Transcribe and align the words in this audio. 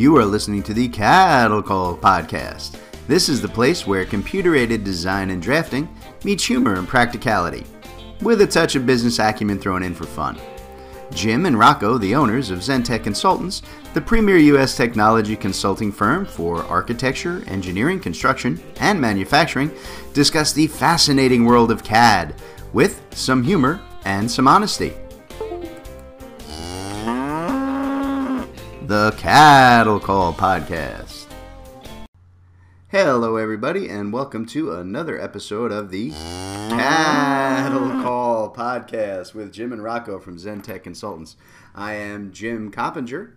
You 0.00 0.16
are 0.16 0.24
listening 0.24 0.62
to 0.62 0.72
the 0.72 0.88
Cattle 0.88 1.62
Call 1.62 1.94
Podcast. 1.94 2.78
This 3.06 3.28
is 3.28 3.42
the 3.42 3.48
place 3.48 3.86
where 3.86 4.06
computer 4.06 4.56
aided 4.56 4.82
design 4.82 5.28
and 5.28 5.42
drafting 5.42 5.94
meets 6.24 6.42
humor 6.42 6.76
and 6.76 6.88
practicality, 6.88 7.66
with 8.22 8.40
a 8.40 8.46
touch 8.46 8.76
of 8.76 8.86
business 8.86 9.18
acumen 9.18 9.58
thrown 9.58 9.82
in 9.82 9.94
for 9.94 10.06
fun. 10.06 10.38
Jim 11.12 11.44
and 11.44 11.58
Rocco, 11.58 11.98
the 11.98 12.14
owners 12.14 12.50
of 12.50 12.60
Zentek 12.60 13.04
Consultants, 13.04 13.60
the 13.92 14.00
premier 14.00 14.38
U.S. 14.38 14.74
technology 14.74 15.36
consulting 15.36 15.92
firm 15.92 16.24
for 16.24 16.64
architecture, 16.64 17.44
engineering, 17.46 18.00
construction, 18.00 18.58
and 18.76 18.98
manufacturing, 18.98 19.70
discuss 20.14 20.54
the 20.54 20.66
fascinating 20.66 21.44
world 21.44 21.70
of 21.70 21.84
CAD 21.84 22.34
with 22.72 23.04
some 23.10 23.42
humor 23.42 23.78
and 24.06 24.30
some 24.30 24.48
honesty. 24.48 24.94
The 28.90 29.14
Cattle 29.16 30.00
Call 30.00 30.34
Podcast. 30.34 31.26
Hello, 32.88 33.36
everybody, 33.36 33.88
and 33.88 34.12
welcome 34.12 34.44
to 34.46 34.72
another 34.72 35.16
episode 35.16 35.70
of 35.70 35.92
the 35.92 36.10
Cattle 36.10 38.02
Call 38.02 38.52
Podcast 38.52 39.32
with 39.32 39.52
Jim 39.52 39.72
and 39.72 39.84
Rocco 39.84 40.18
from 40.18 40.38
Zentek 40.38 40.82
Consultants. 40.82 41.36
I 41.72 41.94
am 41.94 42.32
Jim 42.32 42.72
Coppinger. 42.72 43.36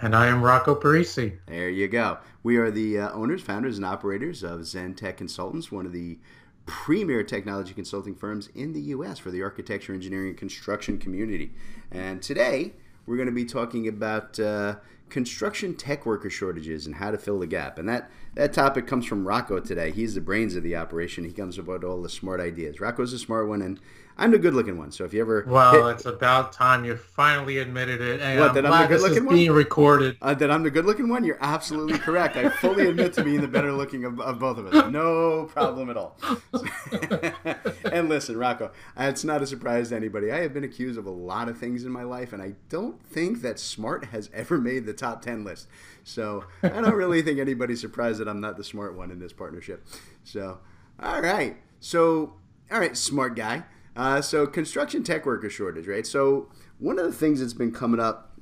And 0.00 0.16
I 0.16 0.28
am 0.28 0.42
Rocco 0.42 0.76
Parisi. 0.76 1.36
There 1.46 1.68
you 1.68 1.86
go. 1.86 2.16
We 2.42 2.56
are 2.56 2.70
the 2.70 3.00
uh, 3.00 3.12
owners, 3.12 3.42
founders, 3.42 3.76
and 3.76 3.84
operators 3.84 4.42
of 4.42 4.60
Zentek 4.60 5.18
Consultants, 5.18 5.70
one 5.70 5.84
of 5.84 5.92
the 5.92 6.18
premier 6.64 7.22
technology 7.22 7.74
consulting 7.74 8.14
firms 8.14 8.48
in 8.54 8.72
the 8.72 8.80
U.S. 8.80 9.18
for 9.18 9.30
the 9.30 9.42
architecture, 9.42 9.92
engineering, 9.92 10.30
and 10.30 10.38
construction 10.38 10.96
community. 10.96 11.52
And 11.90 12.22
today, 12.22 12.72
we're 13.06 13.16
going 13.16 13.26
to 13.26 13.34
be 13.34 13.44
talking 13.44 13.88
about 13.88 14.38
uh, 14.38 14.76
construction 15.08 15.74
tech 15.74 16.06
worker 16.06 16.30
shortages 16.30 16.86
and 16.86 16.96
how 16.96 17.10
to 17.10 17.18
fill 17.18 17.38
the 17.38 17.46
gap. 17.46 17.78
And 17.78 17.88
that, 17.88 18.10
that 18.34 18.52
topic 18.52 18.86
comes 18.86 19.04
from 19.04 19.26
Rocco 19.26 19.60
today. 19.60 19.90
He's 19.90 20.14
the 20.14 20.20
brains 20.20 20.56
of 20.56 20.62
the 20.62 20.76
operation. 20.76 21.24
He 21.24 21.32
comes 21.32 21.58
up 21.58 21.66
with 21.66 21.84
all 21.84 22.00
the 22.00 22.08
smart 22.08 22.40
ideas. 22.40 22.80
Rocco's 22.80 23.12
a 23.12 23.18
smart 23.18 23.48
one, 23.48 23.60
and 23.62 23.78
I'm 24.18 24.30
the 24.30 24.38
good 24.38 24.54
looking 24.54 24.78
one. 24.78 24.92
So 24.92 25.04
if 25.04 25.14
you 25.14 25.20
ever 25.20 25.44
well, 25.46 25.88
hit, 25.88 25.96
it's 25.96 26.04
about 26.04 26.52
time 26.52 26.84
you 26.84 26.96
finally 26.96 27.58
admitted 27.58 28.00
it. 28.00 28.20
And 28.20 28.38
what, 28.38 28.50
I'm 28.50 28.54
that 28.54 28.66
I'm 28.66 28.82
the 28.82 28.88
good 28.88 29.02
looking 29.02 29.24
one? 29.24 29.34
Being 29.34 29.52
recorded. 29.52 30.16
Uh, 30.20 30.34
that 30.34 30.50
I'm 30.50 30.62
the 30.62 30.70
good 30.70 30.84
looking 30.84 31.08
one. 31.08 31.24
You're 31.24 31.38
absolutely 31.40 31.98
correct. 31.98 32.36
I 32.36 32.48
fully 32.50 32.88
admit 32.88 33.14
to 33.14 33.24
being 33.24 33.40
the 33.40 33.48
better 33.48 33.72
looking 33.72 34.04
of, 34.04 34.20
of 34.20 34.38
both 34.38 34.58
of 34.58 34.66
us. 34.66 34.90
No 34.90 35.44
problem 35.46 35.90
at 35.90 35.96
all. 35.96 36.18
and 37.92 38.08
listen, 38.08 38.36
Rocco, 38.36 38.70
it's 38.96 39.24
not 39.24 39.42
a 39.42 39.46
surprise 39.46 39.88
to 39.88 39.96
anybody. 39.96 40.30
I 40.30 40.40
have 40.40 40.52
been 40.52 40.64
accused 40.64 40.98
of 40.98 41.06
a 41.06 41.10
lot 41.10 41.48
of 41.48 41.58
things 41.58 41.84
in 41.84 41.90
my 41.90 42.02
life, 42.02 42.32
and 42.32 42.42
I 42.42 42.54
don't 42.68 43.02
think 43.04 43.42
that 43.42 43.58
smart 43.58 44.06
has 44.06 44.30
ever 44.34 44.58
made 44.58 44.86
the 44.86 44.92
top 44.92 45.22
ten 45.22 45.44
list. 45.44 45.68
So 46.04 46.44
I 46.62 46.68
don't 46.68 46.94
really 46.94 47.22
think 47.22 47.38
anybody's 47.38 47.80
surprised 47.80 48.18
that 48.20 48.28
I'm 48.28 48.40
not 48.40 48.56
the 48.56 48.64
smart 48.64 48.96
one 48.96 49.10
in 49.10 49.18
this 49.18 49.32
partnership. 49.32 49.86
So, 50.24 50.58
all 51.00 51.20
right. 51.20 51.56
So, 51.80 52.34
all 52.70 52.78
right, 52.78 52.96
smart 52.96 53.36
guy. 53.36 53.64
Uh, 53.94 54.22
so 54.22 54.46
construction 54.46 55.02
tech 55.02 55.26
worker 55.26 55.50
shortage, 55.50 55.86
right? 55.86 56.06
So 56.06 56.48
one 56.78 56.98
of 56.98 57.04
the 57.04 57.12
things 57.12 57.40
that's 57.40 57.52
been 57.52 57.72
coming 57.72 58.00
up 58.00 58.32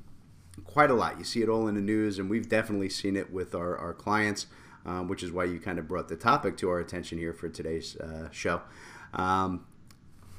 quite 0.63 0.89
a 0.89 0.93
lot, 0.93 1.17
you 1.17 1.23
see 1.23 1.41
it 1.41 1.49
all 1.49 1.67
in 1.67 1.75
the 1.75 1.81
news, 1.81 2.19
and 2.19 2.29
we've 2.29 2.47
definitely 2.47 2.89
seen 2.89 3.15
it 3.15 3.31
with 3.31 3.53
our, 3.53 3.77
our 3.77 3.93
clients, 3.93 4.47
um, 4.85 5.07
which 5.07 5.23
is 5.23 5.31
why 5.31 5.43
you 5.43 5.59
kind 5.59 5.77
of 5.79 5.87
brought 5.87 6.07
the 6.07 6.15
topic 6.15 6.57
to 6.57 6.69
our 6.69 6.79
attention 6.79 7.17
here 7.17 7.33
for 7.33 7.49
today's 7.49 7.97
uh, 7.97 8.29
show. 8.31 8.61
Um, 9.13 9.65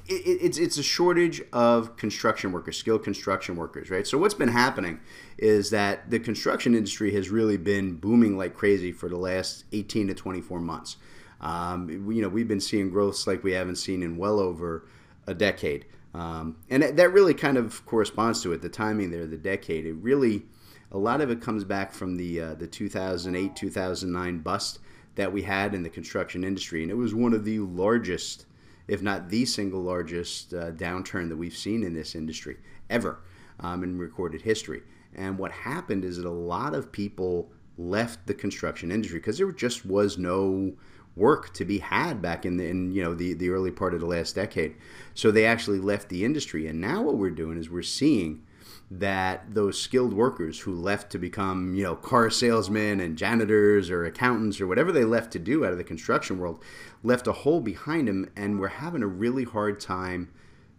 it, 0.09 0.39
it's 0.43 0.59
it's 0.59 0.79
a 0.79 0.83
shortage 0.83 1.43
of 1.53 1.97
construction 1.97 2.51
workers, 2.53 2.77
skilled 2.77 3.05
construction 3.05 3.57
workers, 3.57 3.91
right? 3.91 4.07
So 4.07 4.19
what's 4.19 4.35
been 4.35 4.49
happening 4.49 5.01
is 5.39 5.71
that 5.71 6.11
the 6.11 6.19
construction 6.19 6.75
industry 6.75 7.15
has 7.15 7.31
really 7.31 7.57
been 7.57 7.97
booming 7.97 8.37
like 8.37 8.55
crazy 8.55 8.93
for 8.93 9.09
the 9.09 9.17
last 9.17 9.65
18 9.73 10.09
to 10.09 10.15
24 10.15 10.61
months. 10.61 10.97
Um, 11.41 11.89
you 12.11 12.23
know, 12.23 12.29
we've 12.29 12.49
been 12.49 12.61
seeing 12.61 12.91
growths 12.91 13.27
like 13.27 13.43
we 13.43 13.53
haven't 13.53 13.77
seen 13.77 14.03
in 14.03 14.17
well 14.17 14.39
over 14.41 14.87
a 15.27 15.35
decade. 15.35 15.87
Um, 16.15 16.57
and 16.69 16.83
that 16.83 17.13
really 17.13 17.35
kind 17.35 17.57
of 17.57 17.85
corresponds 17.87 18.43
to 18.43 18.53
it. 18.53 18.63
The 18.63 18.69
timing 18.69 19.11
there, 19.11 19.27
the 19.27 19.39
decade, 19.39 19.87
it 19.87 19.95
really, 19.95 20.43
a 20.91 20.99
lot 20.99 21.21
of 21.21 21.31
it 21.31 21.41
comes 21.41 21.65
back 21.65 21.93
from 21.93 22.17
the 22.17 22.41
uh, 22.41 22.55
the 22.55 22.67
2008 22.67 23.57
2009 23.57 24.39
bust 24.41 24.79
that 25.15 25.33
we 25.33 25.43
had 25.43 25.75
in 25.75 25.83
the 25.83 25.91
construction 25.91 26.45
industry, 26.45 26.83
and 26.83 26.91
it 26.91 26.97
was 26.97 27.15
one 27.15 27.33
of 27.33 27.45
the 27.45 27.61
largest, 27.61 28.47
if 28.89 29.03
not 29.03 29.29
the 29.29 29.45
single 29.45 29.83
largest, 29.83 30.53
uh, 30.55 30.71
downturn 30.73 31.29
that 31.29 31.37
we've 31.37 31.57
seen 31.57 31.83
in 31.83 31.95
this 31.95 32.15
industry 32.15 32.59
ever 32.91 33.21
um, 33.61 33.83
in 33.83 33.99
recorded 33.99 34.43
history. 34.43 34.83
And 35.15 35.39
what 35.39 35.53
happened 35.53 36.05
is 36.05 36.17
that 36.17 36.27
a 36.27 36.31
lot 36.31 36.75
of 36.75 36.93
people 36.93 37.51
left 37.79 38.27
the 38.27 38.35
construction 38.35 38.91
industry 38.91 39.19
because 39.19 39.39
there 39.39 39.51
just 39.53 39.85
was 39.85 40.19
no 40.19 40.73
work 41.17 41.53
to 41.55 41.65
be 41.65 41.79
had 41.79 42.23
back 42.23 42.47
in 42.47 42.57
the 42.57 42.67
in 42.67 42.93
you 42.93 43.03
know 43.03 43.15
the 43.15 43.35
the 43.35 43.51
early 43.51 43.71
part 43.71 43.95
of 43.95 44.01
the 44.01 44.07
last 44.07 44.35
decade. 44.35 44.75
So 45.15 45.31
they 45.31 45.45
actually 45.45 45.79
left 45.79 46.09
the 46.09 46.25
industry, 46.25 46.67
and 46.67 46.81
now 46.81 47.03
what 47.03 47.17
we're 47.17 47.31
doing 47.31 47.59
is 47.59 47.71
we're 47.71 47.83
seeing 47.83 48.43
that 48.91 49.55
those 49.55 49.81
skilled 49.81 50.13
workers 50.13 50.61
who 50.61 50.75
left 50.75 51.11
to 51.11 51.19
become 51.19 51.75
you 51.75 51.83
know 51.83 51.97
car 51.97 52.31
salesmen 52.31 53.01
and 53.01 53.17
janitors 53.17 53.91
or 53.91 54.05
accountants 54.05 54.61
or 54.61 54.67
whatever 54.67 54.93
they 54.93 55.05
left 55.05 55.33
to 55.33 55.39
do 55.39 55.65
out 55.65 55.73
of 55.73 55.79
the 55.79 55.85
construction 55.85 56.39
world 56.39 56.63
left 57.03 57.27
a 57.27 57.33
hole 57.33 57.61
behind 57.61 58.09
them, 58.09 58.31
and 58.37 58.59
we're 58.59 58.69
having 58.69 59.03
a 59.03 59.07
really 59.07 59.45
hard 59.45 59.81
time 59.81 60.31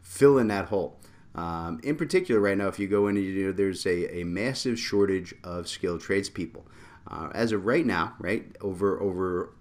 filling 0.01 0.47
that 0.47 0.65
hole. 0.65 1.00
Um, 1.35 1.79
in 1.83 1.95
particular, 1.95 2.39
right 2.39 2.57
now, 2.57 2.67
if 2.67 2.77
you 2.77 2.88
go 2.88 3.07
into, 3.07 3.21
you 3.21 3.47
know, 3.47 3.51
there's 3.51 3.88
a, 3.88 4.19
a 4.19 4.23
massive 4.23 4.79
shortage 4.79 5.33
of 5.44 5.67
skilled 5.67 6.01
tradespeople. 6.01 6.67
Uh, 7.07 7.29
as 7.33 7.51
of 7.51 7.65
right 7.65 7.85
now, 7.85 8.13
right 8.19 8.55
over 8.61 9.01
over 9.01 9.53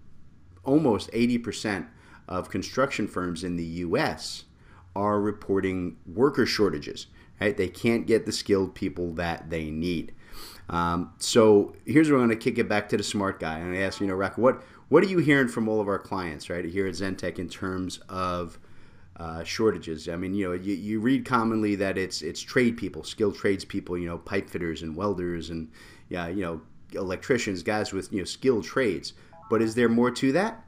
almost 0.64 1.10
80% 1.12 1.86
of 2.28 2.50
construction 2.50 3.08
firms 3.08 3.44
in 3.44 3.56
the 3.56 3.64
US 3.64 4.44
are 4.94 5.20
reporting 5.20 5.96
worker 6.06 6.46
shortages. 6.46 7.06
Right? 7.40 7.56
They 7.56 7.68
can't 7.68 8.06
get 8.06 8.26
the 8.26 8.32
skilled 8.32 8.74
people 8.74 9.12
that 9.14 9.50
they 9.50 9.70
need. 9.70 10.14
Um, 10.68 11.12
so 11.18 11.74
here's 11.84 12.10
where 12.10 12.20
I'm 12.20 12.28
going 12.28 12.38
to 12.38 12.42
kick 12.42 12.58
it 12.58 12.68
back 12.68 12.88
to 12.90 12.96
the 12.96 13.02
smart 13.02 13.40
guy. 13.40 13.58
And 13.58 13.74
I 13.74 13.80
ask, 13.80 14.00
you 14.00 14.06
know, 14.06 14.14
Rack, 14.14 14.38
what 14.38 14.62
what 14.88 15.02
are 15.02 15.08
you 15.08 15.18
hearing 15.18 15.48
from 15.48 15.68
all 15.68 15.80
of 15.80 15.88
our 15.88 15.98
clients, 15.98 16.50
right, 16.50 16.64
here 16.64 16.86
at 16.86 16.94
Zentek 16.94 17.38
in 17.38 17.48
terms 17.48 17.98
of 18.08 18.58
uh, 19.16 19.42
shortages? 19.42 20.08
I 20.08 20.16
mean, 20.16 20.34
you 20.34 20.48
know, 20.48 20.52
you, 20.52 20.74
you 20.74 21.00
read 21.00 21.24
commonly 21.24 21.74
that 21.76 21.96
it's 21.98 22.22
it's 22.22 22.40
trade 22.40 22.76
people, 22.76 23.02
skilled 23.02 23.34
trades 23.34 23.64
people, 23.64 23.96
you 23.96 24.06
know, 24.06 24.18
pipe 24.18 24.48
fitters 24.48 24.82
and 24.82 24.94
welders 24.94 25.50
and 25.50 25.70
yeah, 26.08 26.28
you 26.28 26.42
know, 26.42 26.60
electricians, 26.94 27.62
guys 27.62 27.92
with 27.92 28.12
you 28.12 28.18
know 28.18 28.24
skilled 28.24 28.64
trades. 28.64 29.14
But 29.52 29.60
is 29.60 29.74
there 29.74 29.90
more 29.90 30.10
to 30.10 30.32
that? 30.32 30.64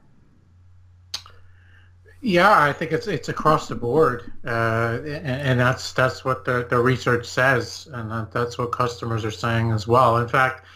Yeah, 2.21 2.61
I 2.61 2.71
think 2.71 2.91
it's 2.91 3.07
it's 3.07 3.29
across 3.29 3.67
the 3.67 3.73
board, 3.73 4.31
uh, 4.45 4.99
and, 5.03 5.25
and, 5.25 5.59
that's 5.59 5.91
that's 5.93 6.23
what 6.23 6.45
the, 6.45 6.67
the 6.69 6.77
research 6.77 7.25
says, 7.25 7.87
and 7.91 8.31
that's 8.31 8.59
what 8.59 8.71
customers 8.71 9.25
are 9.25 9.31
saying 9.31 9.71
as 9.71 9.87
well. 9.87 10.17
In 10.17 10.27
fact, 10.27 10.67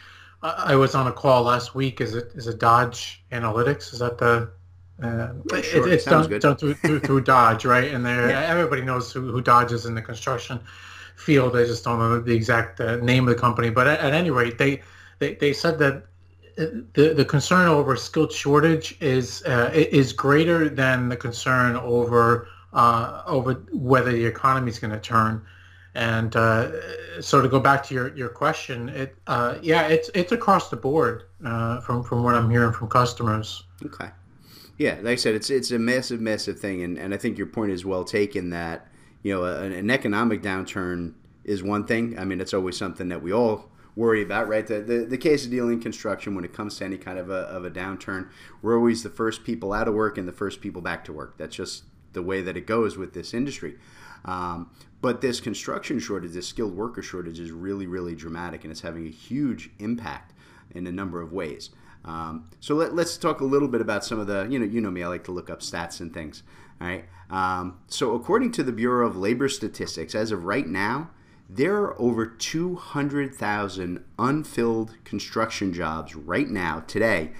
I 0.41 0.75
was 0.75 0.95
on 0.95 1.05
a 1.05 1.11
call 1.11 1.43
last 1.43 1.75
week. 1.75 2.01
Is 2.01 2.15
it 2.15 2.31
is 2.33 2.47
it 2.47 2.57
Dodge 2.57 3.23
Analytics? 3.31 3.93
Is 3.93 3.99
that 3.99 4.17
the 4.17 4.49
uh, 5.03 5.61
sure. 5.61 5.87
it, 5.87 5.93
it's 5.93 6.05
done, 6.05 6.27
done 6.39 6.55
through, 6.55 6.73
through, 6.73 7.01
through, 7.01 7.21
Dodge, 7.21 7.63
right? 7.63 7.93
And 7.93 8.05
yeah. 8.05 8.43
everybody 8.47 8.81
knows 8.81 9.13
who, 9.13 9.31
who 9.31 9.39
Dodge 9.39 9.71
is 9.71 9.85
in 9.85 9.93
the 9.93 10.01
construction 10.01 10.59
field. 11.15 11.55
I 11.55 11.65
just 11.65 11.83
don't 11.83 11.99
know 11.99 12.19
the 12.19 12.33
exact 12.33 12.81
uh, 12.81 12.95
name 12.95 13.27
of 13.27 13.35
the 13.35 13.39
company, 13.39 13.69
but 13.69 13.85
at, 13.85 13.99
at 13.99 14.13
any 14.13 14.31
rate, 14.31 14.57
they, 14.57 14.81
they 15.19 15.35
they 15.35 15.53
said 15.53 15.77
that 15.77 16.05
the 16.93 17.13
the 17.13 17.25
concern 17.25 17.67
over 17.67 17.95
skilled 17.95 18.31
shortage 18.31 18.97
is 18.99 19.43
uh, 19.43 19.69
is 19.73 20.11
greater 20.11 20.67
than 20.67 21.09
the 21.09 21.15
concern 21.15 21.77
over 21.77 22.47
uh, 22.73 23.23
over 23.25 23.53
whether 23.71 24.11
the 24.11 24.25
economy 24.25 24.69
is 24.69 24.79
going 24.79 24.91
to 24.91 24.99
turn. 24.99 25.45
And 25.95 26.35
uh, 26.35 27.21
so 27.21 27.41
to 27.41 27.49
go 27.49 27.59
back 27.59 27.83
to 27.87 27.93
your, 27.93 28.15
your 28.15 28.29
question, 28.29 28.89
it 28.89 29.15
uh, 29.27 29.57
yeah, 29.61 29.87
it's 29.87 30.09
it's 30.13 30.31
across 30.31 30.69
the 30.69 30.75
board 30.75 31.23
uh, 31.45 31.81
from 31.81 32.03
from 32.03 32.23
what 32.23 32.35
I'm 32.35 32.49
hearing 32.49 32.73
from 32.73 32.89
customers. 32.89 33.63
Okay, 33.85 34.09
yeah, 34.77 34.95
like 34.95 35.13
I 35.13 35.15
said, 35.15 35.35
it's 35.35 35.49
it's 35.49 35.71
a 35.71 35.79
massive 35.79 36.19
massive 36.21 36.59
thing, 36.59 36.83
and, 36.83 36.97
and 36.97 37.13
I 37.13 37.17
think 37.17 37.37
your 37.37 37.47
point 37.47 37.71
is 37.71 37.85
well 37.85 38.03
taken 38.03 38.49
that 38.49 38.87
you 39.23 39.33
know 39.33 39.45
an, 39.45 39.71
an 39.71 39.89
economic 39.89 40.43
downturn 40.43 41.13
is 41.45 41.63
one 41.63 41.85
thing. 41.85 42.19
I 42.19 42.25
mean, 42.25 42.41
it's 42.41 42.53
always 42.53 42.77
something 42.77 43.09
that 43.09 43.23
we 43.23 43.33
all 43.33 43.68
worry 43.99 44.21
about, 44.21 44.47
right? 44.47 44.65
The, 44.65 44.79
the, 44.79 44.97
the 44.99 45.17
case 45.17 45.43
of 45.43 45.51
dealing 45.51 45.81
construction 45.81 46.33
when 46.33 46.45
it 46.45 46.53
comes 46.53 46.77
to 46.77 46.85
any 46.85 46.97
kind 46.97 47.19
of 47.19 47.29
a, 47.29 47.41
of 47.41 47.65
a 47.65 47.69
downturn, 47.69 48.29
we're 48.61 48.77
always 48.77 49.03
the 49.03 49.09
first 49.09 49.43
people 49.43 49.73
out 49.73 49.89
of 49.89 49.93
work 49.93 50.17
and 50.17 50.25
the 50.25 50.31
first 50.31 50.61
people 50.61 50.81
back 50.81 51.03
to 51.03 51.13
work. 51.13 51.37
That's 51.37 51.55
just 51.55 51.83
the 52.13 52.21
way 52.21 52.41
that 52.41 52.55
it 52.55 52.65
goes 52.65 52.97
with 52.97 53.13
this 53.13 53.33
industry. 53.33 53.75
Um, 54.23 54.71
but 55.01 55.19
this 55.19 55.41
construction 55.41 55.99
shortage, 55.99 56.31
this 56.31 56.47
skilled 56.47 56.77
worker 56.77 57.01
shortage, 57.01 57.41
is 57.41 57.51
really, 57.51 57.87
really 57.87 58.15
dramatic, 58.15 58.63
and 58.63 58.71
it's 58.71 58.81
having 58.81 59.05
a 59.05 59.11
huge 59.11 59.69
impact 59.79 60.33
in 60.71 60.87
a 60.87 60.91
number 60.91 61.21
of 61.21 61.33
ways. 61.33 61.69
Um, 62.05 62.49
so 62.61 62.75
let, 62.75 62.97
us 62.97 63.17
talk 63.17 63.41
a 63.41 63.45
little 63.45 63.67
bit 63.67 63.81
about 63.81 64.05
some 64.05 64.17
of 64.17 64.27
the, 64.27 64.47
you 64.49 64.59
know, 64.59 64.65
you 64.65 64.79
know 64.79 64.91
me, 64.91 65.03
I 65.03 65.07
like 65.07 65.25
to 65.25 65.31
look 65.31 65.49
up 65.49 65.59
stats 65.59 65.99
and 65.99 66.13
things. 66.13 66.43
All 66.79 66.87
right. 66.87 67.03
Um, 67.29 67.79
so 67.87 68.15
according 68.15 68.53
to 68.53 68.63
the 68.63 68.71
Bureau 68.71 69.05
of 69.05 69.17
Labor 69.17 69.49
Statistics, 69.49 70.15
as 70.15 70.31
of 70.31 70.45
right 70.45 70.65
now, 70.65 71.09
there 71.49 71.77
are 71.77 71.99
over 71.99 72.27
200,000 72.27 74.03
unfilled 74.19 74.95
construction 75.03 75.73
jobs 75.73 76.15
right 76.15 76.47
now, 76.47 76.83
today, 76.85 77.31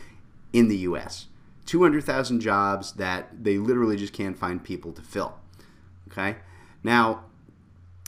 in 0.51 0.67
the 0.67 0.77
U.S. 0.77 1.27
200,000 1.67 2.39
jobs 2.39 2.93
that 2.93 3.43
they 3.43 3.59
literally 3.59 3.95
just 3.95 4.13
can't 4.13 4.37
find 4.37 4.63
people 4.63 4.91
to 4.93 5.03
fill. 5.03 5.35
Okay? 6.11 6.37
Now, 6.83 7.25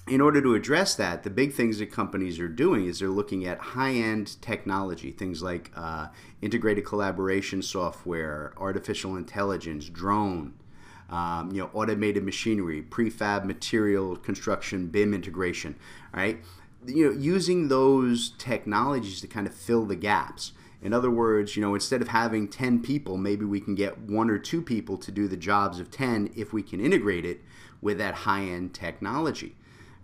in 0.07 0.19
order 0.19 0.41
to 0.41 0.55
address 0.55 0.95
that, 0.95 1.21
the 1.21 1.29
big 1.29 1.53
things 1.53 1.77
that 1.77 1.91
companies 1.91 2.39
are 2.39 2.47
doing 2.47 2.85
is 2.85 2.99
they're 2.99 3.09
looking 3.09 3.45
at 3.45 3.59
high 3.59 3.93
end 3.93 4.41
technology, 4.41 5.11
things 5.11 5.43
like 5.43 5.71
uh, 5.75 6.07
integrated 6.41 6.83
collaboration 6.83 7.61
software, 7.61 8.53
artificial 8.57 9.15
intelligence, 9.15 9.87
drone, 9.87 10.55
um, 11.11 11.51
you 11.51 11.61
know, 11.61 11.69
automated 11.73 12.23
machinery, 12.23 12.81
prefab 12.81 13.45
material 13.45 14.15
construction, 14.15 14.87
BIM 14.87 15.13
integration, 15.13 15.75
right? 16.13 16.39
You 16.85 17.09
know, 17.09 17.19
using 17.19 17.67
those 17.67 18.31
technologies 18.37 19.21
to 19.21 19.27
kind 19.27 19.45
of 19.45 19.53
fill 19.53 19.85
the 19.85 19.95
gaps. 19.95 20.53
In 20.81 20.93
other 20.93 21.11
words, 21.11 21.55
you 21.55 21.61
know, 21.61 21.75
instead 21.75 22.01
of 22.01 22.07
having 22.07 22.47
10 22.47 22.81
people, 22.81 23.17
maybe 23.17 23.45
we 23.45 23.59
can 23.59 23.75
get 23.75 23.99
one 23.99 24.31
or 24.31 24.39
two 24.39 24.61
people 24.61 24.97
to 24.97 25.11
do 25.11 25.27
the 25.27 25.37
jobs 25.37 25.79
of 25.79 25.91
10 25.91 26.31
if 26.35 26.53
we 26.53 26.63
can 26.63 26.79
integrate 26.79 27.25
it 27.25 27.41
with 27.81 27.97
that 27.99 28.15
high 28.15 28.43
end 28.43 28.73
technology 28.73 29.55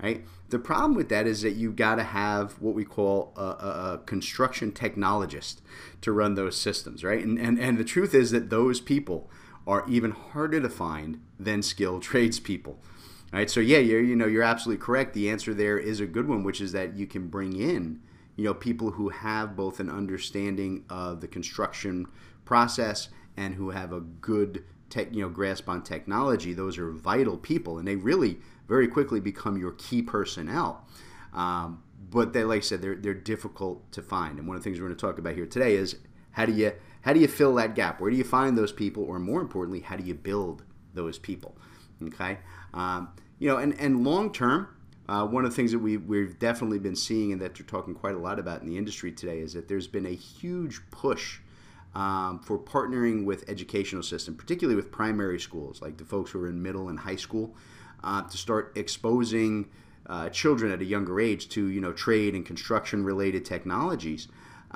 right? 0.01 0.25
The 0.49 0.59
problem 0.59 0.93
with 0.95 1.09
that 1.09 1.27
is 1.27 1.41
that 1.41 1.53
you've 1.53 1.75
got 1.75 1.95
to 1.95 2.03
have 2.03 2.53
what 2.61 2.75
we 2.75 2.85
call 2.85 3.33
a, 3.35 3.41
a, 3.41 3.93
a, 3.93 4.01
construction 4.05 4.71
technologist 4.71 5.57
to 6.01 6.11
run 6.11 6.35
those 6.35 6.55
systems, 6.55 7.03
right? 7.03 7.23
And, 7.23 7.37
and, 7.39 7.59
and 7.59 7.77
the 7.77 7.83
truth 7.83 8.13
is 8.13 8.31
that 8.31 8.49
those 8.49 8.79
people 8.79 9.29
are 9.67 9.85
even 9.87 10.11
harder 10.11 10.61
to 10.61 10.69
find 10.69 11.19
than 11.39 11.61
skilled 11.61 12.01
tradespeople. 12.03 12.79
Right, 13.33 13.49
so 13.49 13.59
yeah, 13.59 13.79
you're 13.79 14.01
you 14.01 14.15
know 14.15 14.25
you're 14.25 14.41
absolutely 14.41 14.83
correct. 14.83 15.13
The 15.13 15.29
answer 15.29 15.53
there 15.53 15.77
is 15.77 15.99
a 15.99 16.07
good 16.07 16.29
one, 16.29 16.43
which 16.43 16.61
is 16.61 16.71
that 16.71 16.95
you 16.95 17.05
can 17.05 17.27
bring 17.27 17.59
in 17.59 17.99
you 18.37 18.45
know 18.45 18.53
people 18.53 18.91
who 18.91 19.09
have 19.09 19.57
both 19.57 19.81
an 19.81 19.89
understanding 19.89 20.85
of 20.89 21.19
the 21.19 21.27
construction 21.27 22.05
process 22.45 23.09
and 23.35 23.55
who 23.55 23.71
have 23.71 23.91
a 23.91 23.99
good 23.99 24.63
tech, 24.89 25.13
you 25.13 25.21
know 25.21 25.29
grasp 25.29 25.67
on 25.67 25.83
technology. 25.83 26.53
Those 26.53 26.77
are 26.77 26.89
vital 26.91 27.35
people, 27.35 27.77
and 27.77 27.87
they 27.87 27.97
really 27.97 28.37
very 28.69 28.87
quickly 28.87 29.19
become 29.19 29.57
your 29.57 29.73
key 29.73 30.01
personnel. 30.01 30.85
Um, 31.33 31.83
but 32.09 32.31
they, 32.31 32.43
like 32.43 32.59
I 32.59 32.61
said, 32.61 32.81
they're, 32.81 32.95
they're 32.95 33.13
difficult 33.13 33.91
to 33.91 34.01
find. 34.01 34.39
And 34.39 34.47
one 34.47 34.55
of 34.55 34.63
the 34.63 34.69
things 34.69 34.79
we're 34.79 34.87
going 34.87 34.97
to 34.97 35.05
talk 35.05 35.19
about 35.19 35.35
here 35.35 35.45
today 35.45 35.75
is 35.75 35.97
how 36.31 36.45
do 36.45 36.53
you 36.53 36.71
how 37.01 37.13
do 37.13 37.19
you 37.19 37.27
fill 37.27 37.55
that 37.55 37.75
gap? 37.75 37.99
Where 38.01 38.11
do 38.11 38.17
you 38.17 38.23
find 38.23 38.57
those 38.57 38.71
people, 38.71 39.03
or 39.03 39.19
more 39.19 39.41
importantly, 39.41 39.81
how 39.81 39.95
do 39.95 40.03
you 40.03 40.13
build 40.13 40.63
those 40.93 41.17
people? 41.17 41.57
Okay, 42.03 42.37
um, 42.73 43.09
you 43.39 43.47
know, 43.47 43.57
and 43.57 43.79
and 43.79 44.03
long 44.05 44.31
term, 44.31 44.67
uh, 45.09 45.25
one 45.25 45.45
of 45.45 45.51
the 45.51 45.55
things 45.55 45.71
that 45.71 45.79
we 45.79 45.97
we've 45.97 46.37
definitely 46.39 46.79
been 46.79 46.95
seeing, 46.95 47.31
and 47.31 47.41
that 47.41 47.55
they're 47.55 47.65
talking 47.65 47.93
quite 47.93 48.15
a 48.15 48.19
lot 48.19 48.39
about 48.39 48.61
in 48.61 48.67
the 48.67 48.77
industry 48.77 49.11
today, 49.11 49.39
is 49.39 49.53
that 49.53 49.67
there's 49.67 49.87
been 49.87 50.05
a 50.05 50.15
huge 50.15 50.81
push. 50.91 51.39
Um, 51.95 52.39
for 52.39 52.59
partnering 52.59 53.25
with 53.25 53.49
educational 53.49 54.03
system, 54.03 54.35
particularly 54.35 54.75
with 54.75 54.91
primary 54.91 55.39
schools, 55.39 55.81
like 55.81 55.97
the 55.97 56.05
folks 56.05 56.29
who 56.29 56.43
are 56.43 56.47
in 56.47 56.61
middle 56.61 56.89
and 56.89 56.99
high 56.99 57.15
school, 57.15 57.55
uh, 58.03 58.21
to 58.21 58.37
start 58.37 58.73
exposing 58.75 59.67
uh, 60.07 60.29
children 60.29 60.71
at 60.71 60.81
a 60.81 60.85
younger 60.85 61.19
age 61.19 61.49
to 61.49 61.67
you 61.67 61.81
know 61.81 61.91
trade 61.91 62.33
and 62.33 62.45
construction 62.45 63.03
related 63.03 63.45
technologies. 63.45 64.27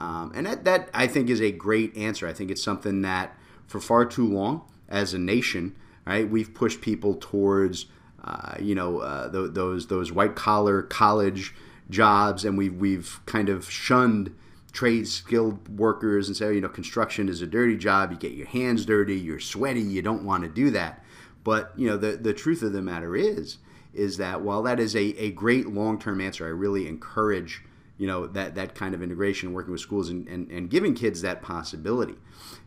Um, 0.01 0.31
and 0.33 0.47
that, 0.47 0.65
that 0.65 0.89
I 0.95 1.05
think 1.05 1.29
is 1.29 1.39
a 1.39 1.51
great 1.51 1.95
answer. 1.95 2.27
I 2.27 2.33
think 2.33 2.49
it's 2.49 2.63
something 2.63 3.03
that 3.03 3.37
for 3.67 3.79
far 3.79 4.03
too 4.03 4.27
long 4.27 4.63
as 4.89 5.13
a 5.13 5.19
nation, 5.19 5.75
right, 6.05 6.27
we've 6.27 6.55
pushed 6.55 6.81
people 6.81 7.17
towards 7.19 7.85
uh, 8.23 8.55
you 8.59 8.73
know 8.73 8.99
uh, 8.99 9.31
th- 9.31 9.53
those 9.53 9.87
those 9.87 10.11
white 10.11 10.35
collar 10.35 10.81
college 10.81 11.53
jobs, 11.91 12.43
and 12.45 12.57
we've 12.57 12.73
we've 12.73 13.19
kind 13.27 13.47
of 13.47 13.69
shunned 13.69 14.35
trade 14.71 15.07
skilled 15.07 15.77
workers 15.77 16.27
and 16.27 16.35
say 16.35 16.55
you 16.55 16.61
know 16.61 16.69
construction 16.69 17.29
is 17.29 17.43
a 17.43 17.47
dirty 17.47 17.77
job. 17.77 18.11
You 18.11 18.17
get 18.17 18.31
your 18.31 18.47
hands 18.47 18.85
dirty, 18.85 19.19
you're 19.19 19.39
sweaty, 19.39 19.81
you 19.81 20.01
don't 20.01 20.25
want 20.25 20.43
to 20.43 20.49
do 20.49 20.71
that. 20.71 21.05
But 21.43 21.73
you 21.75 21.87
know, 21.87 21.97
the 21.97 22.17
the 22.17 22.33
truth 22.33 22.63
of 22.63 22.73
the 22.73 22.81
matter 22.81 23.15
is, 23.15 23.59
is 23.93 24.17
that 24.17 24.41
while 24.41 24.63
that 24.63 24.79
is 24.79 24.95
a, 24.95 25.15
a 25.19 25.29
great 25.29 25.67
long 25.67 25.99
term 25.99 26.19
answer, 26.21 26.43
I 26.45 26.49
really 26.49 26.87
encourage 26.87 27.61
you 28.01 28.07
know 28.07 28.25
that 28.25 28.55
that 28.55 28.73
kind 28.73 28.95
of 28.95 29.03
integration, 29.03 29.53
working 29.53 29.71
with 29.71 29.79
schools 29.79 30.09
and, 30.09 30.27
and, 30.27 30.49
and 30.49 30.71
giving 30.71 30.95
kids 30.95 31.21
that 31.21 31.43
possibility. 31.43 32.15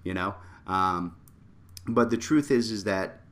You 0.05 0.15
know, 0.15 0.37
um, 0.69 1.17
but 1.89 2.11
the 2.11 2.17
truth 2.17 2.53
is 2.53 2.71
is 2.71 2.85
that 2.85 3.23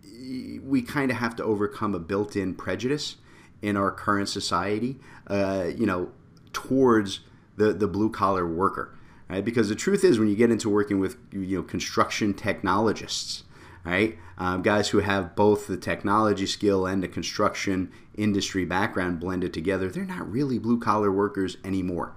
we 0.64 0.82
kind 0.82 1.12
of 1.12 1.18
have 1.18 1.36
to 1.36 1.44
overcome 1.44 1.94
a 1.94 2.00
built 2.00 2.34
in 2.34 2.54
prejudice 2.54 3.18
in 3.62 3.76
our 3.76 3.92
current 3.92 4.28
society. 4.28 4.98
Uh, 5.28 5.70
you 5.76 5.86
know, 5.86 6.10
towards 6.52 7.20
the 7.56 7.72
the 7.72 7.86
blue 7.86 8.10
collar 8.10 8.48
worker. 8.48 8.98
Right? 9.28 9.44
Because 9.44 9.68
the 9.68 9.76
truth 9.76 10.02
is, 10.02 10.18
when 10.18 10.26
you 10.26 10.34
get 10.34 10.50
into 10.50 10.68
working 10.68 10.98
with 10.98 11.16
you 11.30 11.58
know 11.58 11.62
construction 11.62 12.34
technologists, 12.34 13.44
right? 13.84 14.18
Um, 14.38 14.62
guys 14.62 14.88
who 14.90 14.98
have 14.98 15.34
both 15.36 15.66
the 15.66 15.76
technology 15.76 16.46
skill 16.46 16.86
and 16.86 17.02
the 17.02 17.08
construction 17.08 17.92
industry 18.16 18.64
background 18.64 19.20
blended 19.20 19.52
together, 19.52 19.88
they're 19.88 20.04
not 20.04 20.30
really 20.30 20.58
blue 20.58 20.78
collar 20.78 21.10
workers 21.10 21.56
anymore. 21.64 22.14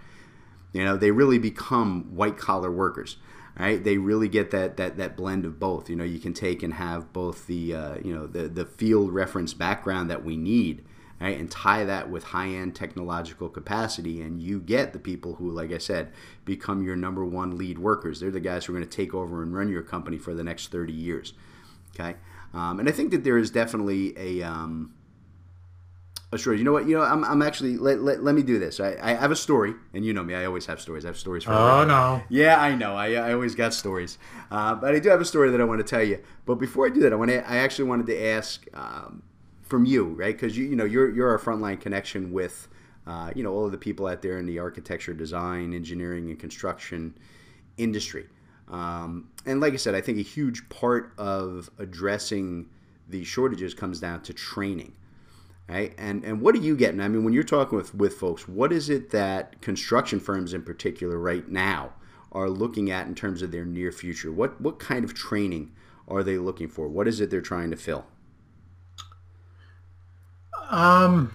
You 0.74 0.84
know, 0.84 0.98
they 0.98 1.12
really 1.12 1.40
become 1.40 2.16
white 2.16 2.38
collar 2.38 2.72
workers. 2.72 3.18
Right? 3.58 3.82
They 3.82 3.98
really 3.98 4.28
get 4.28 4.52
that, 4.52 4.76
that 4.76 4.98
that 4.98 5.16
blend 5.16 5.46
of 5.46 5.62
both. 5.62 5.90
You 5.90 5.96
know, 5.96 6.04
you 6.04 6.20
can 6.20 6.34
take 6.34 6.62
and 6.62 6.74
have 6.74 7.14
both 7.14 7.48
the 7.48 7.74
uh, 7.74 7.96
you 8.04 8.14
know 8.14 8.28
the 8.28 8.50
the 8.50 8.66
field 8.66 9.14
reference 9.14 9.54
background 9.54 10.10
that 10.10 10.26
we 10.26 10.36
need, 10.36 10.84
right? 11.22 11.40
And 11.40 11.50
tie 11.50 11.86
that 11.86 12.10
with 12.10 12.26
high 12.26 12.50
end 12.50 12.76
technological 12.76 13.48
capacity, 13.48 14.20
and 14.20 14.42
you 14.42 14.60
get 14.60 14.92
the 14.92 15.00
people 15.00 15.36
who, 15.36 15.50
like 15.50 15.72
I 15.72 15.78
said, 15.78 16.12
become 16.44 16.84
your 16.84 16.98
number 16.98 17.24
one 17.24 17.58
lead 17.58 17.80
workers. 17.80 18.20
They're 18.20 18.30
the 18.30 18.42
guys 18.42 18.66
who 18.66 18.74
are 18.74 18.78
going 18.78 18.90
to 18.90 18.94
take 18.94 19.14
over 19.14 19.42
and 19.42 19.56
run 19.56 19.70
your 19.70 19.84
company 19.84 20.18
for 20.18 20.34
the 20.34 20.44
next 20.44 20.70
30 20.70 20.92
years. 20.92 21.32
Okay, 21.98 22.16
um, 22.54 22.80
and 22.80 22.90
I 22.90 22.92
think 22.92 23.12
that 23.12 23.24
there 23.24 23.38
is 23.38 23.50
definitely 23.52 24.14
a 24.18 24.44
um, 24.44 24.94
a 26.32 26.38
story. 26.38 26.58
You 26.58 26.64
know 26.64 26.74
what? 26.74 26.88
You 26.88 26.98
know, 26.98 27.04
I'm, 27.04 27.24
I'm 27.24 27.42
actually 27.42 27.78
let, 27.78 28.02
let, 28.02 28.24
let 28.24 28.36
me 28.36 28.44
do 28.44 28.60
this. 28.60 28.80
I, 28.80 28.98
I 29.02 29.14
have 29.14 29.32
a 29.32 29.36
story, 29.36 29.74
and 29.94 30.06
you 30.06 30.14
know 30.14 30.24
me. 30.24 30.36
I 30.36 30.46
always 30.46 30.66
have 30.68 30.80
stories. 30.80 31.06
I 31.06 31.10
have 31.10 31.18
stories 31.18 31.44
for. 31.44 31.54
Oh 31.54 31.82
everything. 31.82 31.88
no! 31.90 32.22
Yeah, 32.30 32.60
I 32.60 32.76
know. 32.76 32.96
I, 32.96 33.14
I 33.14 33.34
always 33.34 33.56
got 33.56 33.74
stories, 33.74 34.18
uh, 34.52 34.76
but 34.76 34.94
I 34.94 35.00
do 35.00 35.10
have 35.10 35.22
a 35.22 35.26
story 35.26 35.50
that 35.50 35.62
I 35.62 35.64
want 35.64 35.80
to 35.80 35.88
tell 35.88 36.04
you. 36.04 36.22
But 36.46 36.56
before 36.56 36.86
I 36.86 36.90
do 36.90 37.02
that, 37.02 37.14
I 37.14 37.16
want 37.16 37.32
to. 37.32 37.50
I 37.50 37.58
actually 37.58 37.90
wanted 37.90 38.08
to 38.08 38.26
ask 38.26 38.66
um, 38.74 39.24
from 39.62 39.86
you, 39.86 40.06
right? 40.10 40.36
Because 40.36 40.58
you 40.58 40.66
you 40.66 40.76
know 40.76 40.86
you're 40.86 41.10
you're 41.10 41.30
our 41.30 41.40
frontline 41.40 41.80
connection 41.80 42.32
with. 42.32 42.68
Uh, 43.08 43.32
you 43.36 43.44
know 43.44 43.54
all 43.54 43.68
of 43.68 43.72
the 43.72 43.78
people 43.78 44.08
out 44.08 44.24
there 44.24 44.40
in 44.40 44.48
the 44.48 44.58
architecture, 44.58 45.14
design, 45.14 45.76
engineering, 45.76 46.32
and 46.32 46.40
construction 46.40 47.16
industry. 47.78 48.26
Um, 48.68 49.30
and 49.46 49.62
like 49.62 49.74
I 49.74 49.78
said, 49.78 49.96
I 49.96 50.02
think 50.02 50.18
a 50.18 50.24
huge 50.24 50.68
part 50.70 51.14
of 51.18 51.70
addressing 51.78 52.68
the 53.08 53.24
shortages 53.24 53.74
comes 53.74 54.00
down 54.00 54.22
to 54.24 54.34
training. 54.34 54.94
Right? 55.68 55.96
And 55.98 56.24
and 56.24 56.42
what 56.42 56.54
are 56.54 56.60
you 56.60 56.76
getting? 56.76 57.02
I 57.02 57.08
mean, 57.08 57.24
when 57.24 57.34
you're 57.34 57.44
talking 57.44 57.76
with, 57.76 57.96
with 57.96 58.14
folks, 58.14 58.48
what 58.48 58.72
is 58.72 58.90
it 58.90 59.10
that 59.12 59.62
construction 59.62 60.20
firms 60.20 60.54
in 60.54 60.62
particular 60.62 61.18
right 61.18 61.48
now 61.50 61.94
are 62.32 62.50
looking 62.50 62.92
at 62.92 63.08
in 63.08 63.16
terms 63.16 63.42
of 63.42 63.52
their 63.52 63.66
near 63.66 63.92
future? 63.92 64.32
What 64.32 64.62
what 64.62 64.78
kind 64.78 65.04
of 65.04 65.16
training 65.16 65.72
are 66.08 66.22
they 66.22 66.38
looking 66.38 66.68
for? 66.68 66.88
What 66.88 67.08
is 67.08 67.20
it 67.20 67.32
they're 67.32 67.42
trying 67.42 67.72
to 67.72 67.78
fill? 67.78 68.06
Um, 70.70 71.34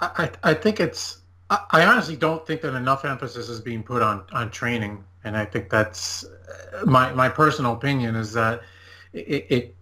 I 0.00 0.30
I 0.42 0.52
think 0.52 0.78
it's 0.78 1.22
I 1.48 1.84
honestly 1.86 2.16
don't 2.16 2.46
think 2.46 2.60
that 2.62 2.74
enough 2.74 3.06
emphasis 3.06 3.48
is 3.48 3.60
being 3.60 3.82
put 3.82 4.02
on 4.02 4.24
on 4.32 4.50
training 4.50 5.04
and 5.24 5.36
I 5.36 5.44
think 5.44 5.70
that's 5.70 6.24
my 6.84 7.12
my 7.12 7.28
personal 7.28 7.72
opinion 7.72 8.16
is 8.16 8.32
that 8.32 8.62
it, 9.12 9.46
it 9.48 9.76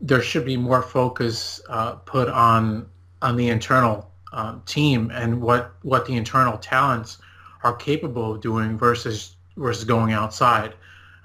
there 0.00 0.20
should 0.20 0.44
be 0.44 0.56
more 0.56 0.82
focus 0.82 1.60
uh, 1.68 1.92
put 1.92 2.28
on 2.28 2.88
on 3.20 3.36
the 3.36 3.48
internal 3.48 4.10
um, 4.32 4.62
team 4.66 5.10
and 5.14 5.40
what 5.40 5.74
what 5.82 6.06
the 6.06 6.14
internal 6.14 6.58
talents 6.58 7.18
are 7.62 7.74
capable 7.74 8.34
of 8.34 8.40
doing 8.40 8.78
versus 8.78 9.36
versus 9.56 9.84
going 9.84 10.12
outside. 10.12 10.74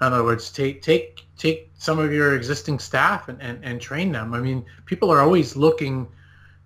In 0.00 0.06
other 0.06 0.22
words, 0.22 0.50
take 0.52 0.82
take 0.82 1.26
take 1.36 1.70
some 1.78 1.98
of 1.98 2.12
your 2.12 2.34
existing 2.34 2.78
staff 2.78 3.28
and, 3.28 3.40
and, 3.40 3.64
and 3.64 3.80
train 3.80 4.12
them. 4.12 4.34
I 4.34 4.40
mean, 4.40 4.64
people 4.84 5.10
are 5.10 5.20
always 5.20 5.56
looking 5.56 6.08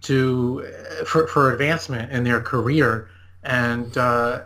to 0.03 0.67
for, 1.07 1.27
for 1.29 1.53
advancement 1.53 2.11
in 2.13 2.25
their 2.25 2.41
career 2.41 3.09
and 3.45 3.97
uh, 3.97 4.43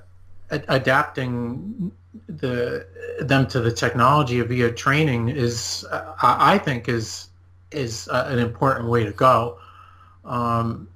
adapting 0.50 1.92
the 2.26 2.86
them 3.20 3.46
to 3.48 3.60
the 3.60 3.72
technology 3.72 4.40
via 4.40 4.72
training 4.72 5.28
is 5.28 5.84
I 5.90 6.58
think 6.58 6.88
is 6.88 7.28
is 7.70 8.08
an 8.10 8.38
important 8.38 8.88
way 8.88 9.04
to 9.04 9.12
go. 9.12 9.58
Um, 10.24 10.88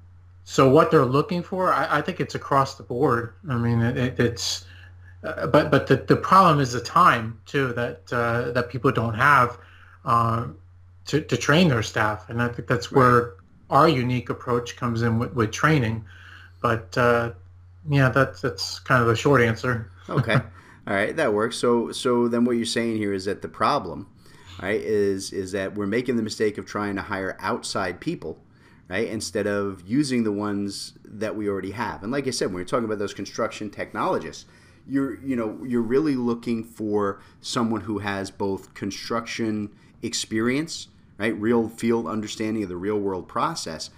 so 0.43 0.69
what 0.69 0.91
they're 0.91 1.05
looking 1.05 1.43
for, 1.43 1.71
I, 1.71 1.99
I, 1.99 2.01
think 2.01 2.19
it's 2.19 2.35
across 2.35 2.75
the 2.75 2.83
board. 2.83 3.33
I 3.47 3.55
mean, 3.55 3.79
it, 3.79 4.19
it's 4.19 4.65
uh, 5.23 5.47
but 5.47 5.71
but 5.71 5.87
the, 5.87 5.97
the 5.97 6.15
problem 6.15 6.59
is 6.59 6.73
the 6.73 6.81
time 6.81 7.39
too 7.45 7.71
that 7.73 8.11
uh, 8.11 8.51
that 8.51 8.69
people 8.69 8.91
don't 8.91 9.13
have 9.13 9.57
uh, 10.03 10.47
to 11.05 11.21
to 11.21 11.37
train 11.37 11.67
their 11.67 11.83
staff, 11.83 12.29
and 12.29 12.41
I 12.41 12.47
think 12.47 12.67
that's 12.67 12.91
where 12.91 13.35
our 13.69 13.87
unique 13.87 14.29
approach 14.29 14.75
comes 14.75 15.01
in 15.01 15.19
with, 15.19 15.33
with 15.33 15.51
training 15.51 16.03
But 16.61 16.97
uh, 16.97 17.31
yeah, 17.89 18.09
that's 18.09 18.41
that's 18.41 18.79
kind 18.79 19.01
of 19.01 19.07
the 19.07 19.15
short 19.15 19.41
answer. 19.41 19.89
okay, 20.09 20.39
all 20.87 20.95
right, 20.95 21.15
that 21.15 21.33
works. 21.33 21.57
So 21.57 21.91
so 21.91 22.27
then 22.27 22.45
what 22.45 22.53
you're 22.53 22.65
saying 22.65 22.97
here 22.97 23.13
is 23.13 23.25
that 23.25 23.41
the 23.41 23.47
problem, 23.47 24.07
right, 24.61 24.81
is 24.81 25.31
is 25.31 25.51
that 25.51 25.75
we're 25.75 25.85
making 25.85 26.15
the 26.15 26.23
mistake 26.23 26.57
of 26.57 26.65
trying 26.65 26.95
to 26.95 27.03
hire 27.03 27.37
outside 27.39 27.99
people. 27.99 28.39
Right, 28.89 29.07
instead 29.07 29.47
of 29.47 29.87
using 29.87 30.25
the 30.25 30.33
ones 30.33 30.93
that 31.05 31.37
we 31.37 31.47
already 31.47 31.71
have, 31.71 32.03
and 32.03 32.11
like 32.11 32.27
I 32.27 32.31
said, 32.31 32.47
when 32.47 32.55
we're 32.55 32.65
talking 32.65 32.83
about 32.83 32.99
those 32.99 33.13
construction 33.13 33.69
technologists, 33.69 34.45
you're 34.85 35.17
you 35.23 35.35
know 35.35 35.59
you're 35.65 35.81
really 35.81 36.15
looking 36.15 36.63
for 36.63 37.21
someone 37.39 37.81
who 37.81 37.99
has 37.99 38.31
both 38.31 38.73
construction 38.73 39.69
experience, 40.01 40.89
right, 41.17 41.33
real 41.39 41.69
field 41.69 42.05
understanding 42.05 42.63
of 42.63 42.69
the 42.69 42.75
real 42.75 42.99
world 42.99 43.29
process, 43.29 43.91